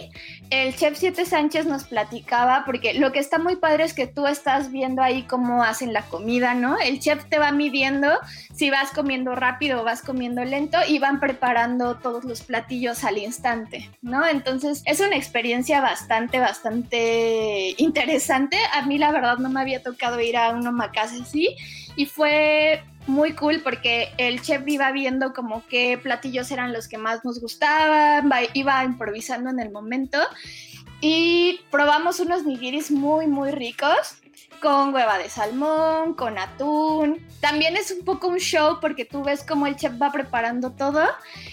El 0.50 0.74
chef 0.74 0.98
Siete 0.98 1.24
Sánchez 1.24 1.66
nos 1.66 1.84
platicaba, 1.84 2.64
porque 2.66 2.94
lo 2.94 3.12
que 3.12 3.20
está 3.20 3.38
muy 3.38 3.56
padre 3.56 3.84
es 3.84 3.94
que 3.94 4.08
tú 4.08 4.26
estás 4.26 4.72
viendo 4.72 5.00
ahí 5.00 5.22
cómo 5.22 5.62
hacen 5.62 5.92
la 5.92 6.02
comida, 6.02 6.54
¿no? 6.54 6.78
El 6.78 6.98
chef 6.98 7.24
te 7.26 7.38
va 7.38 7.52
midiendo 7.52 8.08
si 8.54 8.70
vas 8.70 8.90
comiendo 8.90 9.34
rápido 9.34 9.80
o 9.80 9.84
vas 9.84 10.02
comiendo 10.02 10.44
lento 10.44 10.78
y 10.86 10.98
van 10.98 11.20
preparando 11.20 11.96
todos 11.96 12.24
los 12.24 12.42
platillos 12.42 13.04
al 13.04 13.18
instante, 13.18 13.88
¿no? 14.02 14.26
Entonces 14.26 14.82
es 14.84 15.00
una 15.00 15.16
experiencia 15.16 15.80
bastante, 15.80 16.40
bastante 16.40 17.74
interesante. 17.78 18.58
A 18.72 18.82
mí 18.82 18.98
la 18.98 19.12
verdad 19.12 19.38
no 19.38 19.48
me 19.48 19.60
había 19.60 19.82
tocado 19.82 20.20
ir 20.20 20.36
a 20.36 20.50
un 20.50 20.66
omakase 20.66 21.22
así 21.22 21.56
y 21.96 22.06
fue 22.06 22.82
muy 23.06 23.34
cool 23.34 23.60
porque 23.62 24.12
el 24.18 24.42
chef 24.42 24.62
iba 24.66 24.92
viendo 24.92 25.32
como 25.32 25.66
qué 25.66 25.98
platillos 25.98 26.50
eran 26.50 26.72
los 26.72 26.88
que 26.88 26.98
más 26.98 27.24
nos 27.24 27.40
gustaban, 27.40 28.30
iba 28.54 28.84
improvisando 28.84 29.50
en 29.50 29.60
el 29.60 29.70
momento 29.70 30.18
y 31.00 31.60
probamos 31.70 32.20
unos 32.20 32.44
nigiris 32.44 32.90
muy 32.90 33.26
muy 33.26 33.50
ricos 33.50 34.22
con 34.62 34.94
hueva 34.94 35.18
de 35.18 35.28
salmón, 35.28 36.14
con 36.14 36.38
atún. 36.38 37.26
También 37.40 37.76
es 37.76 37.90
un 37.90 38.04
poco 38.04 38.28
un 38.28 38.38
show 38.38 38.78
porque 38.80 39.04
tú 39.04 39.24
ves 39.24 39.42
como 39.42 39.66
el 39.66 39.74
chef 39.74 40.00
va 40.00 40.12
preparando 40.12 40.70
todo 40.70 41.02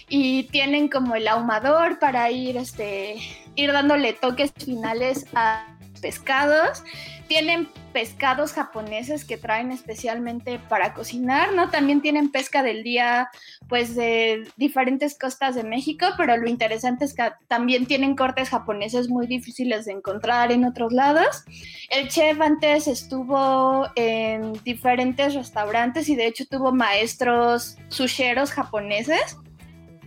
y 0.08 0.44
tienen 0.44 0.90
como 0.90 1.16
el 1.16 1.28
ahumador 1.28 1.98
para 1.98 2.30
ir 2.30 2.56
este 2.56 3.16
ir 3.56 3.74
dándole 3.74 4.14
toques 4.14 4.54
finales 4.56 5.26
a 5.34 5.79
pescados 6.00 6.84
tienen 7.30 7.70
pescados 7.94 8.54
japoneses 8.54 9.24
que 9.24 9.38
traen 9.38 9.72
especialmente 9.72 10.60
para 10.68 10.96
cocinar, 10.96 11.54
¿no? 11.54 11.70
También 11.70 12.02
tienen 12.02 12.32
pesca 12.32 12.64
del 12.64 12.84
día, 12.84 13.30
pues 13.70 13.96
de 13.96 14.48
diferentes 14.58 15.18
costas 15.18 15.54
de 15.54 15.64
México, 15.64 16.08
pero 16.18 16.36
lo 16.38 16.50
interesante 16.50 17.06
es 17.06 17.14
que 17.14 17.32
también 17.48 17.86
tienen 17.86 18.16
cortes 18.16 18.50
japoneses 18.50 19.10
muy 19.10 19.28
difíciles 19.28 19.86
de 19.86 19.94
encontrar 19.94 20.52
en 20.52 20.66
otros 20.66 20.92
lados. 20.92 21.44
El 21.92 22.10
chef 22.10 22.42
antes 22.42 22.88
estuvo 22.88 23.88
en 23.96 24.54
diferentes 24.64 25.36
restaurantes 25.36 26.10
y 26.10 26.16
de 26.16 26.26
hecho 26.26 26.46
tuvo 26.48 26.72
maestros 26.72 27.78
susheros 27.90 28.52
japoneses. 28.52 29.38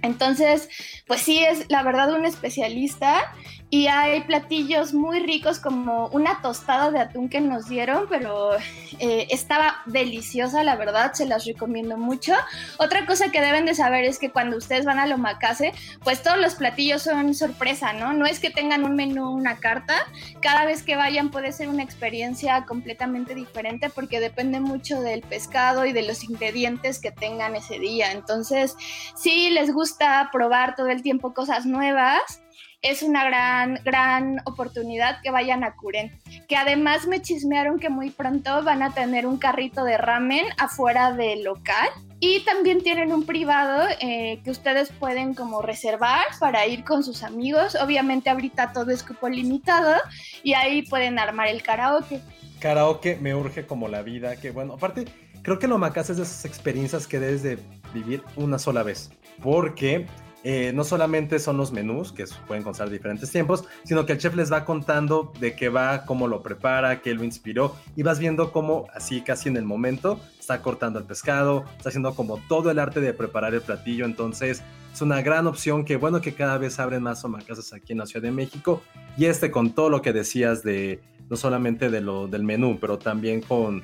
Entonces, 0.03 0.69
pues 1.07 1.21
sí, 1.21 1.45
es 1.45 1.71
la 1.71 1.85
verdad 1.85 2.13
un 2.13 2.27
especialista 2.27 3.33
y 3.75 3.87
hay 3.87 4.21
platillos 4.21 4.93
muy 4.93 5.21
ricos 5.21 5.59
como 5.59 6.09
una 6.09 6.43
tostada 6.43 6.91
de 6.91 7.01
atún 7.01 7.31
que 7.31 7.41
nos 7.41 7.71
dieron, 7.71 8.05
pero 8.07 8.51
eh, 8.99 9.27
estaba 9.31 9.79
deliciosa, 9.87 10.63
la 10.63 10.77
verdad, 10.77 11.15
se 11.15 11.25
las 11.25 11.47
recomiendo 11.47 11.97
mucho. 11.97 12.35
Otra 12.77 13.07
cosa 13.07 13.33
que 13.33 13.41
deben 13.41 13.65
de 13.65 13.75
saber 13.75 14.05
es 14.05 14.19
que 14.19 14.31
cuando 14.31 14.59
ustedes 14.59 14.85
van 14.85 14.99
a 14.99 15.07
Lomakase, 15.07 15.73
pues 16.05 16.23
todos 16.23 16.37
los 16.37 16.55
platillos 16.55 17.01
son 17.01 17.33
sorpresa, 17.35 17.95
¿no? 17.95 18.13
No 18.13 18.27
es 18.27 18.41
que 18.41 18.51
tengan 18.51 18.85
un 18.85 18.95
menú, 18.95 19.31
una 19.31 19.57
carta. 19.57 19.95
Cada 20.43 20.67
vez 20.67 20.83
que 20.83 20.97
vayan 20.97 21.31
puede 21.31 21.51
ser 21.51 21.69
una 21.69 21.83
experiencia 21.83 22.67
completamente 22.67 23.35
diferente 23.35 23.89
porque 23.89 24.21
depende 24.21 24.61
mucho 24.61 25.01
del 25.01 25.23
pescado 25.23 25.87
y 25.87 25.95
de 25.95 26.03
los 26.03 26.25
ingredientes 26.25 27.01
que 27.01 27.11
tengan 27.11 27.57
ese 27.57 27.79
día. 27.79 28.13
Entonces, 28.13 28.77
si 29.17 29.49
les 29.49 29.73
gusta 29.73 30.29
probar 30.31 30.77
todo 30.77 30.89
el 30.89 31.01
tiempo 31.01 31.33
cosas 31.33 31.65
nuevas 31.65 32.42
es 32.83 33.03
una 33.03 33.25
gran, 33.25 33.81
gran 33.85 34.41
oportunidad 34.45 35.21
que 35.23 35.31
vayan 35.31 35.63
a 35.63 35.77
Curen. 35.77 36.11
Que 36.49 36.57
además 36.57 37.07
me 37.07 37.23
chismearon 37.23 37.79
que 37.79 37.89
muy 37.89 38.11
pronto 38.11 38.63
van 38.65 38.83
a 38.83 38.93
tener 38.93 39.25
un 39.25 39.39
carrito 39.39 39.85
de 39.85 39.97
ramen 39.97 40.45
afuera 40.59 41.13
del 41.13 41.45
local. 41.45 41.89
Y 42.19 42.45
también 42.45 42.83
tienen 42.83 43.13
un 43.13 43.25
privado 43.25 43.89
eh, 44.01 44.41
que 44.45 44.51
ustedes 44.51 44.91
pueden 44.93 45.35
como 45.35 45.63
reservar 45.63 46.25
para 46.39 46.67
ir 46.67 46.85
con 46.85 47.03
sus 47.03 47.23
amigos. 47.23 47.77
Obviamente 47.77 48.31
ahorita 48.31 48.73
todo 48.73 48.91
es 48.91 49.03
cupo 49.03 49.29
limitado 49.29 49.97
y 50.43 50.55
ahí 50.55 50.83
pueden 50.83 51.19
armar 51.19 51.49
el 51.49 51.63
karaoke. 51.63 52.21
Karaoke 52.61 53.17
me 53.21 53.35
urge 53.35 53.67
como 53.67 53.89
la 53.89 54.03
vida, 54.03 54.37
que 54.37 54.53
bueno, 54.53 54.75
aparte 54.75 55.07
creo 55.43 55.59
que 55.59 55.67
lo 55.67 55.79
macas 55.79 56.11
es 56.11 56.17
de 56.17 56.23
esas 56.23 56.45
experiencias 56.45 57.09
que 57.09 57.19
debes 57.19 57.43
de 57.43 57.59
vivir 57.93 58.23
una 58.37 58.59
sola 58.59 58.85
vez. 58.85 59.11
Porque 59.43 60.07
eh, 60.45 60.73
no 60.75 60.85
solamente 60.85 61.39
son 61.39 61.57
los 61.57 61.73
menús, 61.73 62.13
que 62.13 62.25
pueden 62.47 62.63
constar 62.63 62.91
diferentes 62.91 63.31
tiempos, 63.31 63.65
sino 63.85 64.05
que 64.07 64.13
el 64.13 64.19
chef 64.19 64.35
les 64.35 64.53
va 64.53 64.65
contando 64.65 65.33
de 65.39 65.55
qué 65.55 65.69
va, 65.69 66.05
cómo 66.05 66.27
lo 66.27 66.43
prepara, 66.43 67.01
qué 67.01 67.15
lo 67.15 67.25
inspiró, 67.25 67.77
y 67.97 68.03
vas 68.03 68.19
viendo 68.19 68.53
cómo, 68.53 68.87
así 68.95 69.21
casi 69.21 69.49
en 69.49 69.57
el 69.57 69.65
momento, 69.65 70.21
está 70.39 70.61
cortando 70.61 70.99
el 70.99 71.05
pescado, 71.05 71.65
está 71.77 71.91
haciendo 71.91 72.15
como 72.15 72.39
todo 72.49 72.71
el 72.71 72.79
arte 72.79 73.01
de 73.01 73.13
preparar 73.13 73.55
el 73.55 73.61
platillo, 73.61 74.05
entonces 74.05 74.63
es 74.93 75.01
una 75.01 75.23
gran 75.23 75.47
opción 75.47 75.85
que 75.85 75.97
bueno 75.97 76.21
que 76.21 76.35
cada 76.35 76.59
vez 76.59 76.79
abren 76.79 77.03
más 77.03 77.25
omakasas 77.25 77.73
aquí 77.73 77.93
en 77.93 77.99
la 77.99 78.07
Ciudad 78.07 78.23
de 78.23 78.33
México, 78.33 78.83
y 79.17 79.27
este 79.27 79.51
con 79.51 79.73
todo 79.73 79.91
lo 79.91 80.03
que 80.03 80.13
decías 80.13 80.63
de, 80.63 81.01
no 81.31 81.37
solamente 81.37 81.89
de 81.89 82.01
lo, 82.01 82.27
del 82.27 82.43
menú, 82.43 82.79
pero 82.81 82.99
también 82.99 83.41
con 83.41 83.83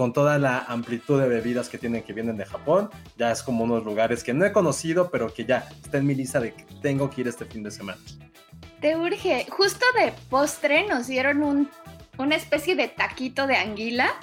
con 0.00 0.14
toda 0.14 0.38
la 0.38 0.60
amplitud 0.60 1.20
de 1.20 1.28
bebidas 1.28 1.68
que 1.68 1.76
tienen 1.76 2.02
que 2.02 2.14
vienen 2.14 2.38
de 2.38 2.46
Japón. 2.46 2.88
Ya 3.18 3.30
es 3.30 3.42
como 3.42 3.64
unos 3.64 3.84
lugares 3.84 4.24
que 4.24 4.32
no 4.32 4.46
he 4.46 4.50
conocido, 4.50 5.10
pero 5.10 5.30
que 5.30 5.44
ya 5.44 5.68
está 5.84 5.98
en 5.98 6.06
mi 6.06 6.14
lista 6.14 6.40
de 6.40 6.54
que 6.54 6.64
tengo 6.80 7.10
que 7.10 7.20
ir 7.20 7.28
este 7.28 7.44
fin 7.44 7.62
de 7.62 7.70
semana. 7.70 7.98
Te 8.80 8.96
urge. 8.96 9.46
Justo 9.50 9.84
de 9.98 10.14
postre 10.30 10.86
nos 10.88 11.06
dieron 11.06 11.42
un, 11.42 11.70
una 12.16 12.34
especie 12.34 12.76
de 12.76 12.88
taquito 12.88 13.46
de 13.46 13.56
anguila 13.56 14.14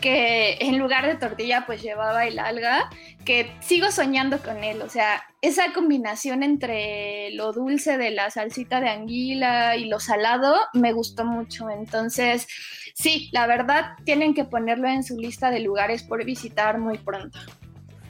que 0.00 0.58
en 0.60 0.78
lugar 0.78 1.06
de 1.06 1.16
tortilla 1.16 1.64
pues 1.66 1.82
llevaba 1.82 2.26
el 2.26 2.38
alga, 2.38 2.90
que 3.24 3.52
sigo 3.60 3.90
soñando 3.90 4.38
con 4.38 4.62
él, 4.62 4.82
o 4.82 4.88
sea, 4.88 5.22
esa 5.42 5.72
combinación 5.72 6.42
entre 6.42 7.30
lo 7.32 7.52
dulce 7.52 7.98
de 7.98 8.10
la 8.10 8.30
salsita 8.30 8.80
de 8.80 8.88
anguila 8.88 9.76
y 9.76 9.86
lo 9.86 10.00
salado 10.00 10.54
me 10.74 10.92
gustó 10.92 11.24
mucho, 11.24 11.70
entonces 11.70 12.46
sí, 12.94 13.30
la 13.32 13.46
verdad 13.46 13.92
tienen 14.04 14.34
que 14.34 14.44
ponerlo 14.44 14.88
en 14.88 15.02
su 15.02 15.16
lista 15.16 15.50
de 15.50 15.60
lugares 15.60 16.02
por 16.02 16.24
visitar 16.24 16.78
muy 16.78 16.98
pronto. 16.98 17.38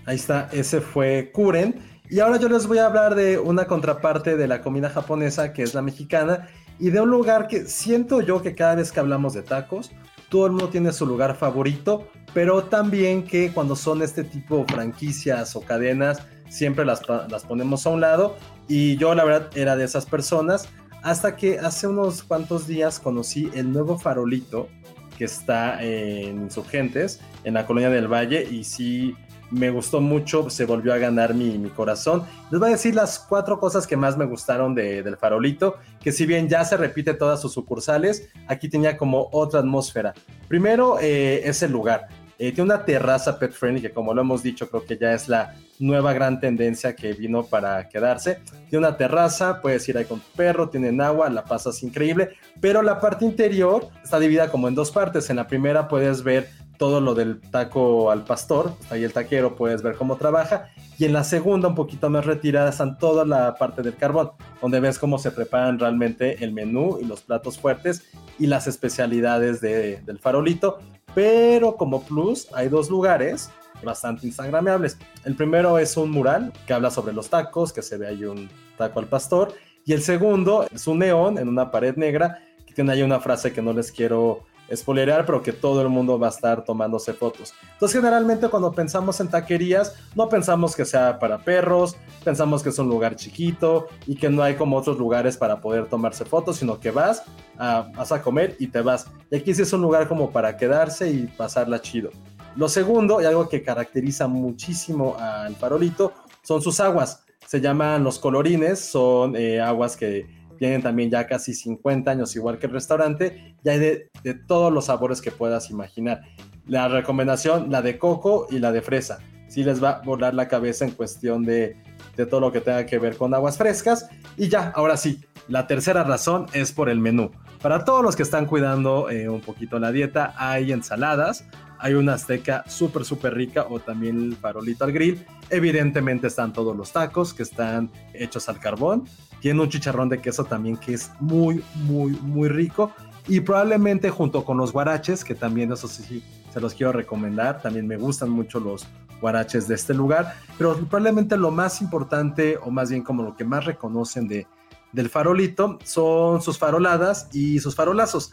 Ahí 0.07 0.17
está, 0.17 0.49
ese 0.53 0.81
fue 0.81 1.31
Kuren. 1.33 1.97
Y 2.09 2.21
ahora 2.21 2.39
yo 2.39 2.49
les 2.49 2.69
voy 2.69 2.79
a 2.79 2.87
hablar 2.87 3.17
de 3.17 3.37
una 3.37 3.67
contraparte 3.67 4.37
de 4.37 4.47
la 4.47 4.63
comida 4.63 4.89
japonesa, 4.89 5.53
que 5.53 5.65
es 5.65 5.75
la 5.75 5.83
mexicana, 5.83 6.47
y 6.79 6.91
de 6.91 7.01
un 7.01 7.11
lugar 7.11 7.49
que 7.49 7.67
siento 7.67 8.21
yo 8.21 8.43
que 8.43 8.55
cada 8.55 8.77
vez 8.77 8.93
que 8.93 9.01
hablamos 9.01 9.35
de 9.35 9.43
tacos, 9.43 9.91
todo 10.29 10.47
el 10.47 10.53
mundo 10.53 10.69
tiene 10.69 10.93
su 10.93 11.07
lugar 11.07 11.37
favorito, 11.37 12.09
pero 12.35 12.65
también 12.65 13.25
que 13.25 13.53
cuando 13.53 13.77
son 13.77 14.03
este 14.03 14.25
tipo 14.25 14.59
de 14.59 14.73
franquicias 14.73 15.57
o 15.57 15.61
cadenas, 15.61 16.23
siempre 16.49 16.85
las, 16.85 17.03
las 17.09 17.45
ponemos 17.45 17.87
a 17.87 17.91
un 17.91 18.01
lado. 18.01 18.37
Y 18.69 18.97
yo 18.97 19.15
la 19.15 19.25
verdad 19.25 19.51
era 19.57 19.77
de 19.77 19.85
esas 19.85 20.07
personas, 20.07 20.69
hasta 21.03 21.37
que 21.37 21.59
hace 21.59 21.87
unos 21.87 22.23
cuantos 22.23 22.67
días 22.67 22.99
conocí 22.99 23.51
el 23.55 23.73
nuevo 23.73 23.99
farolito 23.99 24.69
que 25.17 25.25
está 25.25 25.83
en 25.83 26.43
Insurgentes, 26.43 27.21
en 27.45 27.55
la 27.55 27.67
colonia 27.67 27.91
del 27.91 28.13
Valle, 28.13 28.47
y 28.51 28.65
sí 28.65 29.15
me 29.51 29.71
gustó 29.71 30.01
mucho, 30.01 30.51
se 30.51 30.65
volvió 30.65 30.93
a 30.93 30.99
ganar 30.99 31.35
mi, 31.35 31.59
mi, 31.59 31.71
corazón. 31.71 32.25
Les 32.51 32.59
voy 32.59 32.69
a 32.69 32.73
decir 32.73 32.95
las 32.95 33.19
cuatro 33.19 33.59
cosas 33.59 33.87
que 33.87 33.97
más 33.97 34.17
me 34.17 34.25
gustaron 34.25 34.75
de, 34.75 35.03
del 35.03 35.17
farolito, 35.17 35.77
que 36.01 36.13
si 36.13 36.27
bien 36.27 36.49
ya 36.49 36.65
se 36.65 36.77
repite 36.77 37.15
todas 37.15 37.41
sus 37.41 37.53
sucursales, 37.53 38.29
aquí 38.49 38.69
tenía 38.69 38.97
como 38.97 39.29
otra 39.33 39.61
atmósfera. 39.61 40.15
Primero 40.49 40.99
eh, 41.01 41.43
es 41.45 41.63
el 41.63 41.73
lugar. 41.73 42.09
Eh, 42.39 42.53
tiene 42.53 42.65
una 42.75 42.85
terraza 42.85 43.39
pet 43.39 43.53
friendly 43.53 43.81
que 43.81 43.93
como 43.93 44.13
lo 44.13 44.21
hemos 44.21 44.43
dicho 44.43 44.69
creo 44.69 44.85
que 44.85 44.99
ya 44.99 45.15
es 45.15 45.27
la 45.27 45.55
nueva 45.79 46.13
gran 46.13 46.39
tendencia 46.39 46.95
que 46.95 47.15
vino 47.15 47.45
para 47.45 47.89
quedarse. 47.89 48.41
Tiene 48.69 48.87
una 48.87 48.97
terraza, 48.97 49.63
puedes 49.63 49.89
ir 49.89 49.97
ahí 49.97 50.05
con 50.05 50.21
tu 50.21 50.31
perro, 50.37 50.69
tienen 50.69 51.01
agua, 51.01 51.31
la 51.31 51.45
pasas 51.45 51.83
increíble, 51.83 52.31
pero 52.61 52.83
la 52.83 53.01
parte 53.01 53.25
interior 53.25 53.89
está 54.03 54.19
dividida 54.19 54.51
como 54.51 54.69
en 54.69 54.75
dos 54.75 54.91
partes. 54.91 55.31
En 55.31 55.37
la 55.37 55.47
primera 55.47 55.89
puedes 55.89 56.23
ver 56.23 56.51
todo 56.79 57.01
lo 57.01 57.15
del 57.15 57.41
taco 57.41 58.11
al 58.11 58.25
pastor, 58.25 58.75
ahí 58.91 59.05
el 59.05 59.13
taquero 59.13 59.57
puedes 59.57 59.83
ver 59.83 59.97
cómo 59.97 60.17
trabaja, 60.17 60.69
y 60.99 61.05
en 61.05 61.13
la 61.13 61.25
segunda, 61.25 61.69
un 61.69 61.75
poquito 61.75 62.09
más 62.09 62.25
retirada, 62.25 62.71
están 62.71 62.99
toda 62.99 63.25
la 63.25 63.55
parte 63.57 63.83
del 63.83 63.97
carbón, 63.97 64.31
donde 64.63 64.81
ves 64.81 64.99
cómo 64.99 65.19
se 65.19 65.31
preparan 65.31 65.79
realmente 65.79 66.43
el 66.43 66.53
menú 66.53 66.99
y 67.01 67.05
los 67.05 67.23
platos 67.23 67.59
fuertes 67.59 68.05
y 68.39 68.47
las 68.47 68.67
especialidades 68.67 69.61
del 69.61 70.19
farolito, 70.19 70.79
pero 71.15 71.77
como 71.77 72.03
plus 72.03 72.49
hay 72.55 72.69
dos 72.69 72.91
lugares 72.91 73.51
bastante 73.83 74.27
instagramables. 74.27 74.97
El 75.25 75.35
primero 75.35 75.79
es 75.79 75.97
un 75.97 76.11
mural 76.11 76.53
que 76.67 76.73
habla 76.73 76.91
sobre 76.91 77.13
los 77.13 77.29
tacos, 77.29 77.73
que 77.73 77.83
se 77.83 77.99
ve 77.99 78.07
ahí 78.07 78.25
un 78.25 78.49
taco 78.79 79.01
al 79.01 79.07
pastor, 79.07 79.53
y 79.85 79.93
el 79.93 80.03
segundo 80.03 80.67
es 80.75 80.87
un 80.87 80.99
neón 80.99 81.39
en 81.39 81.49
una 81.49 81.71
pared 81.71 81.95
negra 81.97 82.39
que 82.67 82.75
tiene 82.75 82.93
ahí 82.93 83.03
una 83.03 83.21
frase 83.21 83.53
que 83.53 83.63
no 83.63 83.73
les 83.73 83.93
quiero 83.93 84.45
spoilerear, 84.75 85.25
pero 85.27 85.43
que 85.43 85.53
todo 85.53 85.83
el 85.83 85.89
mundo 85.89 86.19
va 86.19 86.29
a 86.29 86.31
estar 86.31 86.65
tomándose 86.65 87.13
fotos. 87.13 87.55
Entonces, 87.73 87.97
generalmente 87.99 88.49
cuando 88.49 88.73
pensamos 88.73 89.21
en 89.21 89.29
taquerías, 89.29 89.95
no 90.15 90.29
pensamos 90.29 90.75
que 90.75 90.85
sea 90.85 91.19
para 91.19 91.39
perros, 91.39 91.97
pensamos 92.25 92.63
que 92.63 92.71
es 92.71 92.79
un 92.79 92.89
lugar 92.89 93.17
chiquito 93.17 93.89
y 94.07 94.17
que 94.17 94.29
no 94.29 94.43
hay 94.43 94.55
como 94.55 94.77
otros 94.77 94.99
lugares 94.99 95.37
para 95.37 95.61
poder 95.61 95.87
tomarse 95.87 96.25
fotos, 96.25 96.57
sino 96.57 96.81
que 96.81 96.91
vas 96.91 97.23
a, 97.59 97.89
vas 97.97 98.13
a 98.13 98.23
comer 98.23 98.57
y 98.59 98.69
te 98.69 98.81
vas. 98.81 99.07
Y 99.31 99.37
aquí 99.37 99.55
sí 99.55 99.63
es 99.63 99.73
un 99.73 99.83
lugar 99.83 100.09
como 100.09 100.31
para 100.31 100.57
quedarse 100.57 101.11
y 101.11 101.27
pasarla 101.27 101.81
chido. 101.81 102.11
Lo 102.57 102.69
segundo, 102.69 103.21
y 103.21 103.27
algo 103.27 103.49
que 103.49 103.63
caracteriza 103.63 104.27
muchísimo 104.29 105.17
al 105.19 105.55
farolito, 105.57 106.13
son 106.43 106.63
sus 106.63 106.81
aguas. 106.81 107.25
Se 107.47 107.61
llaman 107.61 108.03
los 108.03 108.19
colorines, 108.19 108.81
son 108.81 109.37
eh, 109.37 109.61
aguas 109.61 109.97
que 109.97 110.27
tienen 110.59 110.83
también 110.83 111.11
ya 111.11 111.27
casi 111.27 111.55
50 111.55 112.11
años, 112.11 112.35
igual 112.37 112.59
que 112.59 112.67
el 112.67 112.73
restaurante, 112.73 113.55
y 113.63 113.69
hay 113.69 113.79
de, 113.79 114.35
todos 114.47 114.73
los 114.73 114.87
sabores 114.87 115.21
que 115.21 115.31
puedas 115.31 115.71
imaginar. 115.71 116.23
La 116.67 116.89
recomendación, 116.89 117.71
la 117.71 117.83
de 117.83 117.99
coco 117.99 118.47
y 118.51 118.59
la 118.59 118.73
de 118.73 118.83
fresa. 118.83 119.19
Sí 119.49 119.63
les 119.63 119.83
va 119.83 119.91
a 119.91 120.03
volar 120.03 120.35
la 120.35 120.49
cabeza 120.49 120.85
en 120.85 120.91
cuestión 120.91 121.45
de, 121.45 121.77
de 122.17 122.27
todo 122.27 122.41
lo 122.41 122.53
que 122.53 122.61
tenga 122.61 122.85
que 122.87 122.99
ver 122.99 123.17
con 123.17 123.33
aguas 123.33 123.57
frescas. 123.57 124.09
Y 124.37 124.49
ya, 124.49 124.73
ahora 124.75 124.97
sí, 124.97 125.21
la 125.49 125.67
tercera 125.67 126.03
razón 126.03 126.47
es 126.53 126.73
por 126.73 126.89
el 126.89 126.99
menú. 126.99 127.31
Para 127.63 127.85
todos 127.85 128.03
los 128.03 128.17
que 128.17 128.23
están 128.23 128.47
cuidando 128.47 129.11
eh, 129.11 129.29
un 129.29 129.41
poquito 129.41 129.79
la 129.79 129.93
dieta, 129.93 130.35
hay 130.37 130.73
ensaladas, 130.73 131.45
hay 131.79 131.95
una 131.95 132.15
azteca 132.15 132.65
súper, 132.67 133.05
súper 133.05 133.35
rica 133.35 133.67
o 133.69 133.81
también 133.81 134.19
el 134.19 134.37
farolito 134.37 134.85
al 134.85 134.93
grill. 134.93 135.25
Evidentemente 135.51 136.27
están 136.27 136.53
todos 136.53 136.77
los 136.77 136.93
tacos 136.93 137.35
que 137.35 137.43
están 137.43 137.91
hechos 138.13 138.49
al 138.49 138.59
carbón. 138.59 139.05
Tiene 139.47 139.63
un 139.63 139.69
chicharrón 139.69 140.09
de 140.09 140.21
queso 140.21 140.43
también 140.43 140.77
que 140.77 140.95
es 140.95 141.13
muy, 141.21 141.63
muy, 141.77 142.11
muy 142.21 142.49
rico. 142.49 142.91
Y 143.29 143.39
probablemente 143.39 144.11
junto 144.11 144.45
con 144.45 144.57
los 144.57 144.73
guaraches, 144.73 145.23
que 145.23 145.37
también 145.37 145.71
eso 145.71 145.87
sí 145.87 146.21
se 146.53 146.61
los 146.61 146.75
quiero 146.75 146.91
recomendar. 146.91 147.63
También 147.63 147.87
me 147.87 147.97
gustan 147.97 148.29
mucho 148.29 148.59
los 148.59 148.89
guaraches 149.21 149.69
de 149.69 149.77
este 149.77 149.95
lugar. 149.95 150.35
Pero 150.59 150.75
probablemente 150.75 151.37
lo 151.37 151.53
más 151.53 151.81
importante, 151.81 152.59
o 152.61 152.73
más 152.73 152.91
bien 152.91 153.05
como 153.05 153.23
lo 153.23 153.37
que 153.37 153.45
más 153.45 153.65
reconocen 153.67 154.27
de, 154.27 154.49
del 154.91 155.09
farolito, 155.09 155.79
son 155.85 156.43
sus 156.43 156.59
faroladas 156.59 157.29
y 157.33 157.61
sus 157.61 157.77
farolazos. 157.77 158.33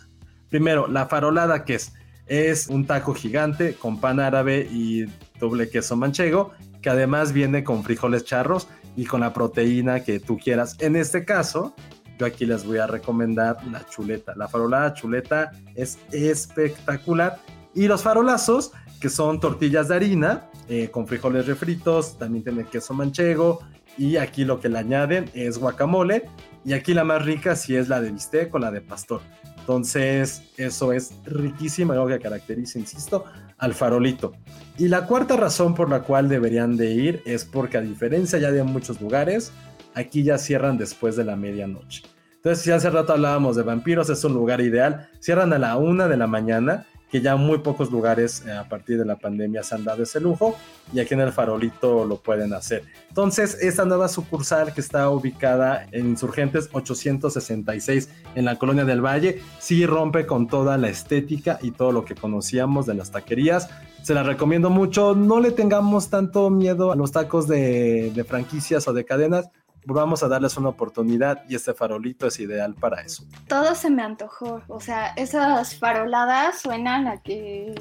Primero, 0.49 0.87
la 0.87 1.05
farolada 1.05 1.63
que 1.63 1.75
es 1.75 1.93
es 2.25 2.69
un 2.69 2.87
taco 2.87 3.13
gigante 3.13 3.75
con 3.75 3.99
pan 3.99 4.19
árabe 4.19 4.67
y 4.71 5.05
doble 5.39 5.69
queso 5.69 5.95
manchego, 5.95 6.53
que 6.81 6.89
además 6.89 7.33
viene 7.33 7.63
con 7.63 7.83
frijoles 7.83 8.25
charros 8.25 8.67
y 8.95 9.05
con 9.05 9.21
la 9.21 9.33
proteína 9.33 10.01
que 10.01 10.19
tú 10.19 10.37
quieras. 10.37 10.75
En 10.79 10.95
este 10.95 11.25
caso, 11.25 11.73
yo 12.17 12.25
aquí 12.25 12.45
les 12.45 12.65
voy 12.65 12.77
a 12.77 12.87
recomendar 12.87 13.57
la 13.71 13.85
chuleta. 13.85 14.33
La 14.35 14.47
farolada 14.47 14.93
chuleta 14.93 15.51
es 15.75 15.99
espectacular. 16.11 17.39
Y 17.73 17.87
los 17.87 18.03
farolazos, 18.03 18.71
que 18.99 19.09
son 19.09 19.39
tortillas 19.39 19.87
de 19.87 19.95
harina 19.95 20.49
eh, 20.69 20.89
con 20.91 21.07
frijoles 21.07 21.47
refritos, 21.47 22.17
también 22.17 22.43
tiene 22.43 22.65
queso 22.65 22.93
manchego. 22.93 23.59
Y 23.97 24.17
aquí 24.17 24.45
lo 24.45 24.59
que 24.59 24.69
le 24.69 24.79
añaden 24.79 25.29
es 25.33 25.57
guacamole. 25.57 26.29
Y 26.63 26.73
aquí 26.73 26.93
la 26.93 27.03
más 27.03 27.23
rica 27.25 27.55
sí 27.55 27.75
es 27.75 27.89
la 27.89 27.99
de 27.99 28.11
bistec 28.11 28.53
o 28.53 28.59
la 28.59 28.71
de 28.71 28.81
pastor. 28.81 29.21
Entonces, 29.63 30.43
eso 30.57 30.91
es 30.91 31.13
riquísimo, 31.23 31.93
algo 31.93 32.07
que 32.07 32.19
caracteriza, 32.19 32.79
insisto, 32.79 33.23
al 33.57 33.73
farolito. 33.73 34.33
Y 34.77 34.89
la 34.89 35.07
cuarta 35.07 35.37
razón 35.37 35.73
por 35.73 35.89
la 35.89 36.01
cual 36.01 36.27
deberían 36.27 36.75
de 36.75 36.91
ir 36.91 37.21
es 37.25 37.45
porque 37.45 37.77
a 37.77 37.81
diferencia 37.81 38.39
ya 38.39 38.51
de 38.51 38.61
muchos 38.63 38.99
lugares, 38.99 39.53
aquí 39.95 40.21
ya 40.21 40.37
cierran 40.37 40.77
después 40.77 41.15
de 41.15 41.23
la 41.23 41.37
medianoche. 41.37 42.03
Entonces, 42.35 42.61
si 42.61 42.71
hace 42.71 42.89
rato 42.89 43.13
hablábamos 43.13 43.55
de 43.55 43.63
vampiros, 43.63 44.09
es 44.09 44.21
un 44.25 44.33
lugar 44.33 44.59
ideal. 44.59 45.07
Cierran 45.21 45.53
a 45.53 45.57
la 45.57 45.77
una 45.77 46.09
de 46.09 46.17
la 46.17 46.27
mañana 46.27 46.85
que 47.13 47.21
ya 47.21 47.35
muy 47.35 47.59
pocos 47.59 47.91
lugares 47.91 48.43
eh, 48.43 48.51
a 48.51 48.67
partir 48.67 48.97
de 48.97 49.05
la 49.05 49.17
pandemia 49.17 49.61
se 49.61 49.75
han 49.75 49.83
dado 49.83 50.01
ese 50.01 50.19
lujo 50.19 50.55
y 50.91 50.99
aquí 50.99 51.13
en 51.13 51.19
el 51.19 51.31
farolito 51.31 52.05
lo 52.05 52.17
pueden 52.17 52.55
hacer. 52.55 52.85
Entonces, 53.07 53.55
esta 53.61 53.85
nueva 53.85 54.07
sucursal 54.07 54.73
que 54.73 54.81
está 54.81 55.07
ubicada 55.11 55.85
en 55.91 56.07
Insurgentes 56.07 56.69
866 56.73 58.09
en 58.33 58.45
la 58.45 58.57
Colonia 58.57 58.83
del 58.83 59.05
Valle, 59.05 59.43
sí 59.59 59.85
rompe 59.85 60.25
con 60.25 60.47
toda 60.47 60.75
la 60.79 60.89
estética 60.89 61.59
y 61.61 61.69
todo 61.69 61.91
lo 61.91 62.03
que 62.03 62.15
conocíamos 62.15 62.87
de 62.87 62.95
las 62.95 63.11
taquerías. 63.11 63.69
Se 64.01 64.15
la 64.15 64.23
recomiendo 64.23 64.71
mucho, 64.71 65.13
no 65.13 65.39
le 65.39 65.51
tengamos 65.51 66.09
tanto 66.09 66.49
miedo 66.49 66.91
a 66.91 66.95
los 66.95 67.11
tacos 67.11 67.47
de, 67.47 68.11
de 68.15 68.23
franquicias 68.23 68.87
o 68.87 68.93
de 68.93 69.05
cadenas, 69.05 69.51
vamos 69.85 70.23
a 70.23 70.27
darles 70.27 70.57
una 70.57 70.69
oportunidad 70.69 71.43
y 71.49 71.55
este 71.55 71.73
farolito 71.73 72.27
es 72.27 72.39
ideal 72.39 72.73
para 72.75 73.01
eso. 73.01 73.23
Todo 73.47 73.75
se 73.75 73.89
me 73.89 74.01
antojó, 74.01 74.61
o 74.67 74.79
sea, 74.79 75.07
esas 75.15 75.75
faroladas 75.75 76.61
suenan 76.61 77.07
a 77.07 77.21
que 77.21 77.75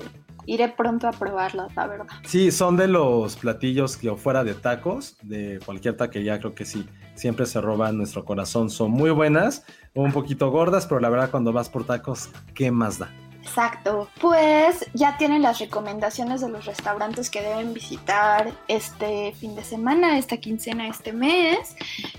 iré 0.47 0.69
pronto 0.69 1.07
a 1.07 1.13
probarlas, 1.13 1.75
la 1.77 1.87
verdad. 1.87 2.07
Sí, 2.25 2.51
son 2.51 2.77
de 2.77 2.89
los 2.89 3.37
platillos 3.37 3.97
que 3.97 4.15
fuera 4.17 4.45
de 4.45 4.55
tacos, 4.55 5.17
de 5.23 5.61
cualquier 5.65 5.97
taquería 5.97 6.39
creo 6.39 6.55
que 6.55 6.65
sí, 6.65 6.89
siempre 7.15 7.47
se 7.47 7.61
roban 7.61 7.97
nuestro 7.97 8.25
corazón. 8.25 8.71
Son 8.71 8.91
muy 8.91 9.11
buenas, 9.11 9.65
un 9.95 10.13
poquito 10.13 10.51
gordas, 10.51 10.87
pero 10.87 11.01
la 11.01 11.09
verdad 11.09 11.31
cuando 11.31 11.53
vas 11.53 11.69
por 11.69 11.85
tacos, 11.85 12.31
¿qué 12.55 12.71
más 12.71 12.99
da? 12.99 13.11
Exacto. 13.43 14.09
Pues 14.21 14.87
ya 14.95 15.19
tienen 15.19 15.43
las 15.43 15.59
recomendaciones 15.59 16.41
de 16.41 16.49
los 16.49 16.65
restaurantes 16.65 17.29
que 17.29 17.43
deben 17.43 17.75
visitar 17.75 18.53
este 18.69 19.33
fin 19.33 19.55
de 19.57 19.65
semana, 19.65 20.17
esta 20.17 20.37
quincena, 20.37 20.89
este 20.89 21.13
mes. 21.13 21.77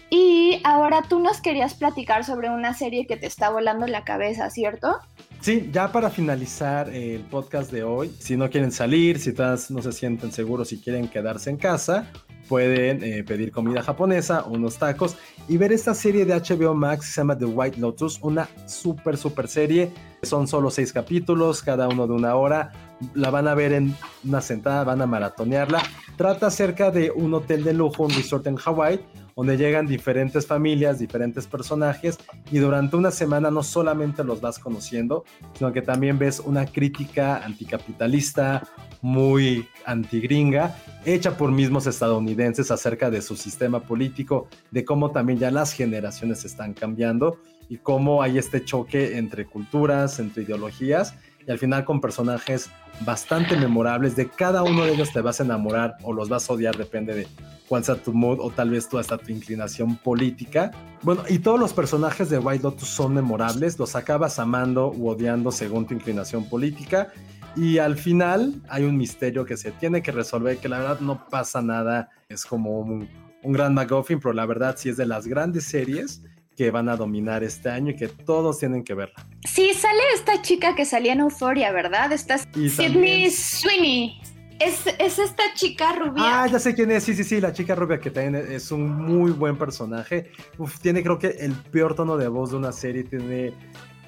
Y 0.10 0.62
ahora 0.64 1.02
tú 1.04 1.20
nos 1.20 1.42
querías 1.42 1.74
platicar 1.74 2.26
sobre 2.26 2.50
una 2.50 2.74
serie 2.74 3.08
que 3.08 3.18
te 3.18 3.26
está 3.26 3.50
volando 3.50 3.88
la 3.88 4.04
cabeza, 4.04 4.50
¿cierto? 4.50 5.00
Sí, 5.42 5.70
ya 5.72 5.92
para 5.92 6.10
finalizar 6.10 6.90
el 6.90 7.22
podcast 7.22 7.72
de 7.72 7.84
hoy, 7.84 8.14
si 8.20 8.38
no 8.38 8.50
quieren 8.50 8.72
salir, 8.72 9.20
si 9.20 9.34
todas 9.34 9.72
no 9.72 9.82
se 9.82 9.92
sienten 9.92 10.32
seguros, 10.32 10.70
si 10.70 10.80
quieren 10.80 11.08
quedarse 11.08 11.50
en 11.50 11.58
casa, 11.58 12.12
pueden 12.48 13.04
eh, 13.04 13.24
pedir 13.24 13.52
comida 13.52 13.82
japonesa, 13.82 14.44
unos 14.44 14.78
tacos 14.78 15.16
y 15.48 15.58
ver 15.58 15.72
esta 15.72 15.94
serie 15.94 16.26
de 16.26 16.34
HBO 16.34 16.74
Max 16.74 17.06
que 17.06 17.12
se 17.12 17.22
llama 17.22 17.38
The 17.38 17.46
White 17.46 17.80
Lotus, 17.80 18.20
una 18.22 18.50
súper, 18.66 19.18
súper 19.18 19.48
serie. 19.48 19.92
Son 20.22 20.48
solo 20.48 20.70
seis 20.72 20.94
capítulos, 20.94 21.62
cada 21.62 21.88
uno 21.88 22.08
de 22.08 22.14
una 22.14 22.36
hora. 22.36 22.72
La 23.14 23.30
van 23.30 23.48
a 23.48 23.56
ver 23.56 23.74
en 23.74 23.96
una 24.24 24.40
sentada, 24.40 24.84
van 24.84 25.02
a 25.02 25.06
maratonearla. 25.06 25.82
Trata 26.16 26.48
acerca 26.48 26.92
de 26.92 27.12
un 27.12 27.34
hotel 27.34 27.64
de 27.64 27.74
lujo, 27.74 28.04
un 28.04 28.12
resort 28.12 28.48
en 28.48 28.56
Hawái, 28.56 29.02
donde 29.36 29.58
llegan 29.58 29.88
diferentes 29.88 30.46
familias, 30.46 31.00
diferentes 31.00 31.48
personajes, 31.48 32.20
y 32.52 32.60
durante 32.60 32.96
una 32.96 33.12
semana 33.12 33.50
no 33.52 33.64
solamente 33.64 34.24
los 34.24 34.40
vas 34.40 34.60
conociendo, 34.60 35.26
sino 35.58 35.74
que 35.74 35.82
también 35.82 36.20
ves 36.20 36.40
una 36.40 36.66
crítica 36.66 37.44
anticapitalista, 37.44 38.64
muy 39.04 39.68
antigringa, 39.86 40.78
hecha 41.04 41.36
por 41.36 41.52
mismos 41.52 41.88
estadounidenses 41.88 42.72
acerca 42.72 43.12
de 43.12 43.22
su 43.22 43.36
sistema 43.36 43.82
político, 43.82 44.48
de 44.72 44.86
cómo 44.86 45.12
también 45.12 45.40
ya 45.40 45.52
las 45.52 45.74
generaciones 45.74 46.46
están 46.46 46.74
cambiando 46.74 47.38
y 47.68 47.78
cómo 47.78 48.24
hay 48.24 48.38
este 48.38 48.64
choque 48.64 49.18
entre 49.18 49.46
culturas, 49.46 50.20
entre 50.20 50.44
ideologías, 50.44 51.16
y 51.46 51.52
al 51.52 51.60
final 51.60 51.84
con 51.84 52.00
personajes 52.00 52.70
bastante 53.02 53.58
memorables, 53.58 54.16
de 54.16 54.30
cada 54.30 54.64
uno 54.64 54.86
de 54.86 54.94
ellos 54.94 55.12
te 55.12 55.20
vas 55.20 55.42
a 55.42 55.44
enamorar 55.44 55.98
o 56.04 56.14
los 56.14 56.30
vas 56.30 56.50
a 56.50 56.54
odiar, 56.54 56.78
depende 56.78 57.14
de 57.14 57.28
cuál 57.68 57.84
sea 57.84 57.96
tu 57.96 58.14
mood 58.14 58.40
o 58.40 58.52
tal 58.52 58.70
vez 58.70 58.88
tú 58.88 59.00
hasta 59.00 59.18
tu 59.18 59.34
inclinación 59.34 59.98
política. 59.98 60.72
Bueno, 61.02 61.24
y 61.28 61.40
todos 61.40 61.60
los 61.60 61.74
personajes 61.74 62.30
de 62.30 62.38
White 62.38 62.64
Lotus 62.64 62.88
son 62.88 63.14
memorables, 63.14 63.78
los 63.78 63.98
acabas 63.98 64.40
amando 64.40 64.92
u 64.92 65.10
odiando 65.10 65.52
según 65.52 65.86
tu 65.86 65.94
inclinación 65.94 66.48
política. 66.48 67.12
Y 67.56 67.78
al 67.78 67.98
final 67.98 68.62
hay 68.68 68.84
un 68.84 68.98
misterio 68.98 69.46
que 69.46 69.58
se 69.58 69.72
tiene 69.72 70.02
que 70.02 70.12
resolver, 70.12 70.58
que 70.58 70.70
la 70.70 70.80
verdad 70.80 71.00
no 71.00 71.28
pasa 71.28 71.62
nada, 71.62 72.10
es 72.30 72.46
como 72.46 72.80
un, 72.80 73.08
un 73.44 73.54
gran 73.54 73.74
McGuffin, 73.74 74.20
pero 74.20 74.34
la 74.34 74.46
verdad 74.46 74.76
sí 74.78 74.90
es 74.90 74.98
de 74.98 75.06
las 75.06 75.28
grandes 75.28 75.66
series 75.66 76.22
que 76.56 76.72
van 76.72 76.90
a 76.90 76.96
dominar 76.96 77.44
este 77.44 77.70
año 77.70 77.92
y 77.92 77.96
que 77.96 78.08
todos 78.08 78.60
tienen 78.60 78.84
que 78.84 78.94
verla. 78.94 79.28
Sí, 79.46 79.74
sale 79.74 80.02
esta 80.14 80.42
chica 80.42 80.76
que 80.76 80.86
salía 80.86 81.14
en 81.14 81.22
Euforia, 81.22 81.72
¿verdad? 81.72 82.12
Esta 82.12 82.38
Sydney 82.38 83.30
Sweeney. 83.32 84.22
Es, 84.60 84.86
es, 85.00 85.20
esta 85.20 85.44
chica 85.56 85.94
rubia. 85.94 86.44
Ah, 86.44 86.48
ya 86.48 86.60
sé 86.60 86.74
quién 86.74 86.92
es. 86.92 87.04
Sí, 87.04 87.16
sí, 87.16 87.24
sí, 87.24 87.42
la 87.42 87.52
chica 87.52 87.76
rubia 87.76 88.00
que 88.00 88.12
también 88.12 88.36
es 88.36 88.72
un 88.72 88.96
muy 88.96 89.32
buen 89.32 89.58
personaje. 89.58 90.32
Uf, 90.58 90.80
tiene 90.80 91.04
creo 91.04 91.18
que 91.18 91.30
el 91.40 91.54
peor 91.54 91.96
tono 91.96 92.18
de 92.18 92.28
voz 92.28 92.52
de 92.52 92.58
una 92.58 92.72
serie. 92.72 93.04
Tiene. 93.04 93.54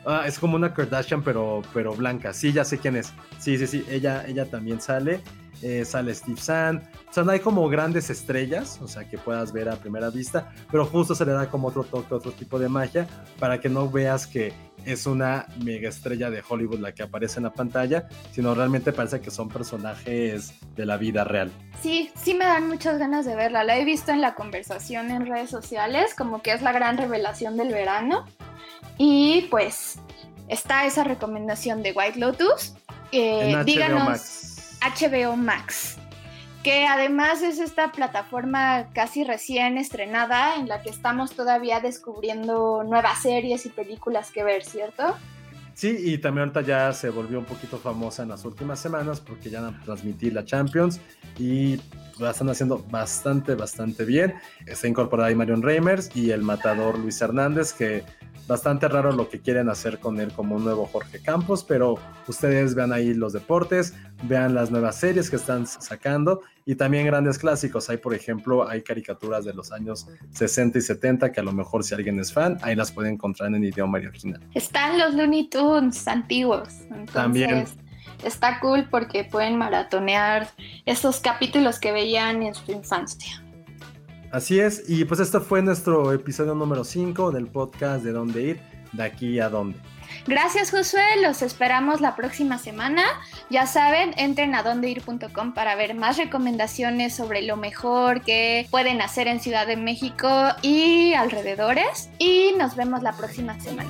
Ah, 0.06 0.24
es 0.28 0.38
como 0.38 0.56
una 0.56 0.74
Kardashian, 0.74 1.24
pero, 1.24 1.62
pero 1.74 1.94
blanca. 1.96 2.34
Sí, 2.34 2.54
ya 2.54 2.64
sé 2.64 2.78
quién 2.78 2.96
es. 2.96 3.12
Sí, 3.40 3.58
sí, 3.58 3.66
sí. 3.68 3.86
Ella, 3.90 4.26
ella 4.28 4.46
también 4.46 4.80
sale. 4.80 5.22
Eh, 5.62 5.86
sale 5.86 6.14
Steve 6.14 6.40
Sand. 6.40 6.84
O 7.10 7.14
sea, 7.14 7.24
no 7.24 7.32
hay 7.32 7.40
como 7.40 7.68
grandes 7.70 8.10
estrellas, 8.10 8.80
o 8.82 8.88
sea, 8.88 9.10
que 9.10 9.18
puedas 9.18 9.52
ver 9.54 9.70
a 9.70 9.78
primera 9.78 10.10
vista, 10.10 10.52
pero 10.70 10.86
justo 10.86 11.16
se 11.16 11.26
le 11.26 11.32
da 11.32 11.50
como 11.50 11.70
otro 11.70 11.84
toque, 11.84 12.14
otro 12.14 12.32
tipo 12.32 12.60
de 12.60 12.68
magia, 12.68 13.08
para 13.40 13.60
que 13.60 13.70
no 13.70 13.90
veas 13.90 14.28
que 14.28 14.54
es 14.86 15.06
una 15.06 15.48
mega 15.64 15.90
estrella 15.90 16.30
de 16.30 16.44
Hollywood 16.48 16.80
la 16.80 16.94
que 16.94 17.04
aparece 17.04 17.40
en 17.40 17.44
la 17.44 17.54
pantalla, 17.54 18.08
sino 18.32 18.54
realmente 18.56 18.92
parece 18.92 19.22
que 19.22 19.32
son 19.32 19.50
personajes 19.50 20.54
de 20.76 20.86
la 20.86 20.98
vida 20.98 21.24
real. 21.24 21.52
Sí, 21.82 22.12
sí 22.16 22.34
me 22.34 22.46
dan 22.46 22.68
muchas 22.68 22.98
ganas 22.98 23.26
de 23.26 23.36
verla. 23.36 23.64
La 23.64 23.78
he 23.78 23.86
visto 23.86 24.12
en 24.12 24.22
la 24.22 24.36
conversación 24.36 25.12
en 25.12 25.26
redes 25.26 25.50
sociales, 25.50 26.14
como 26.16 26.42
que 26.42 26.54
es 26.54 26.62
la 26.62 26.72
gran 26.72 26.98
revelación 26.98 27.58
del 27.58 27.70
verano. 27.70 28.26
Y 28.98 29.48
pues 29.52 30.00
está 30.48 30.86
esa 30.86 31.04
recomendación 31.04 31.84
de 31.84 31.92
White 31.92 32.20
Lotus. 32.20 32.74
Eh, 33.12 33.56
díganos. 33.66 34.46
HBO 34.82 35.36
Max, 35.36 35.98
que 36.66 36.88
además 36.88 37.44
es 37.44 37.60
esta 37.60 37.92
plataforma 37.92 38.88
casi 38.92 39.24
recién 39.24 39.78
estrenada 39.78 40.56
en 40.56 40.68
la 40.68 40.82
que 40.82 40.90
estamos 40.90 41.34
todavía 41.34 41.80
descubriendo 41.80 42.84
nuevas 42.84 43.22
series 43.22 43.68
y 43.68 43.70
películas 43.70 44.32
que 44.32 44.44
ver, 44.44 44.64
¿cierto? 44.64 45.16
Sí, 45.76 45.96
y 45.96 46.18
también 46.18 46.50
ahorita 46.50 46.62
ya 46.62 46.92
se 46.92 47.12
volvió 47.12 47.38
un 47.38 47.46
poquito 47.46 47.78
famosa 47.78 48.24
en 48.24 48.30
las 48.30 48.46
últimas 48.46 48.80
semanas 48.80 49.20
porque 49.22 49.52
ya 49.52 49.80
transmití 49.86 50.32
la 50.32 50.44
Champions 50.44 51.00
y 51.38 51.80
la 52.18 52.32
están 52.32 52.50
haciendo 52.50 52.84
bastante, 52.90 53.54
bastante 53.54 54.04
bien. 54.04 54.34
Está 54.66 54.88
incorporada 54.88 55.30
ahí 55.30 55.36
Marion 55.36 55.62
Reimers 55.62 56.10
y 56.16 56.32
el 56.32 56.42
matador 56.42 56.98
Luis 56.98 57.22
Hernández, 57.22 57.74
que 57.74 58.04
bastante 58.48 58.88
raro 58.88 59.12
lo 59.12 59.30
que 59.30 59.40
quieren 59.40 59.70
hacer 59.70 60.00
con 60.00 60.20
él 60.20 60.32
como 60.32 60.56
un 60.56 60.64
nuevo 60.64 60.86
Jorge 60.86 61.22
Campos, 61.22 61.64
pero 61.64 61.98
ustedes 62.28 62.76
vean 62.76 62.94
ahí 62.94 63.14
los 63.14 63.34
deportes, 63.34 63.94
vean 64.24 64.54
las 64.54 64.72
nuevas 64.72 65.00
series 65.00 65.30
que 65.30 65.36
están 65.36 65.66
sacando 65.68 66.42
y 66.66 66.76
también 66.76 67.06
grandes 67.06 67.38
clásicos. 67.38 67.90
Hay, 67.90 67.98
por 67.98 68.14
ejemplo, 68.14 68.68
hay 68.68 68.82
caricaturas 68.82 69.46
de 69.46 69.54
los 69.54 69.72
años 69.72 70.08
60 70.32 70.78
y 70.78 70.82
70 70.82 71.32
que 71.32 71.40
a 71.40 71.44
lo 71.44 71.54
mejor 71.54 71.84
si 71.84 71.96
alguien 71.96 72.20
es 72.20 72.32
fan, 72.34 72.58
ahí 72.62 72.76
las 72.76 72.92
pueden 72.92 73.14
encontrar 73.14 73.54
en 73.54 73.64
idioma 73.64 73.98
original. 73.98 74.42
Están 74.54 74.98
los 74.98 75.14
Looney 75.14 75.50
Tunes 75.50 76.08
antiguos. 76.08 76.70
también. 77.12 77.66
Está 78.24 78.60
cool 78.60 78.88
porque 78.90 79.26
pueden 79.26 79.58
maratonear 79.58 80.48
esos 80.86 81.20
capítulos 81.20 81.80
que 81.80 81.92
veían 81.92 82.44
en 82.44 82.56
su 82.56 82.72
infancia. 82.72 83.45
Así 84.36 84.60
es, 84.60 84.84
y 84.90 85.06
pues 85.06 85.22
este 85.22 85.40
fue 85.40 85.62
nuestro 85.62 86.12
episodio 86.12 86.56
número 86.56 86.84
5 86.84 87.32
del 87.32 87.48
podcast 87.48 88.04
de 88.04 88.12
dónde 88.12 88.42
ir, 88.42 88.62
de 88.92 89.02
aquí 89.02 89.40
a 89.40 89.48
dónde. 89.48 89.80
Gracias 90.28 90.72
Josué, 90.72 91.06
los 91.24 91.42
esperamos 91.42 92.02
la 92.02 92.18
próxima 92.18 92.58
semana. 92.58 93.02
Ya 93.50 93.66
saben, 93.66 94.14
entren 94.18 94.54
a 94.54 94.62
dondeir.com 94.62 95.54
para 95.54 95.76
ver 95.76 95.96
más 95.96 96.18
recomendaciones 96.18 97.16
sobre 97.16 97.44
lo 97.44 97.56
mejor 97.56 98.24
que 98.24 98.68
pueden 98.72 99.02
hacer 99.02 99.30
en 99.30 99.40
Ciudad 99.40 99.68
de 99.68 99.78
México 99.78 100.28
y 100.62 101.14
alrededores. 101.14 102.10
Y 102.20 102.56
nos 102.58 102.76
vemos 102.76 103.04
la 103.04 103.14
próxima 103.14 103.58
semana. 103.62 103.90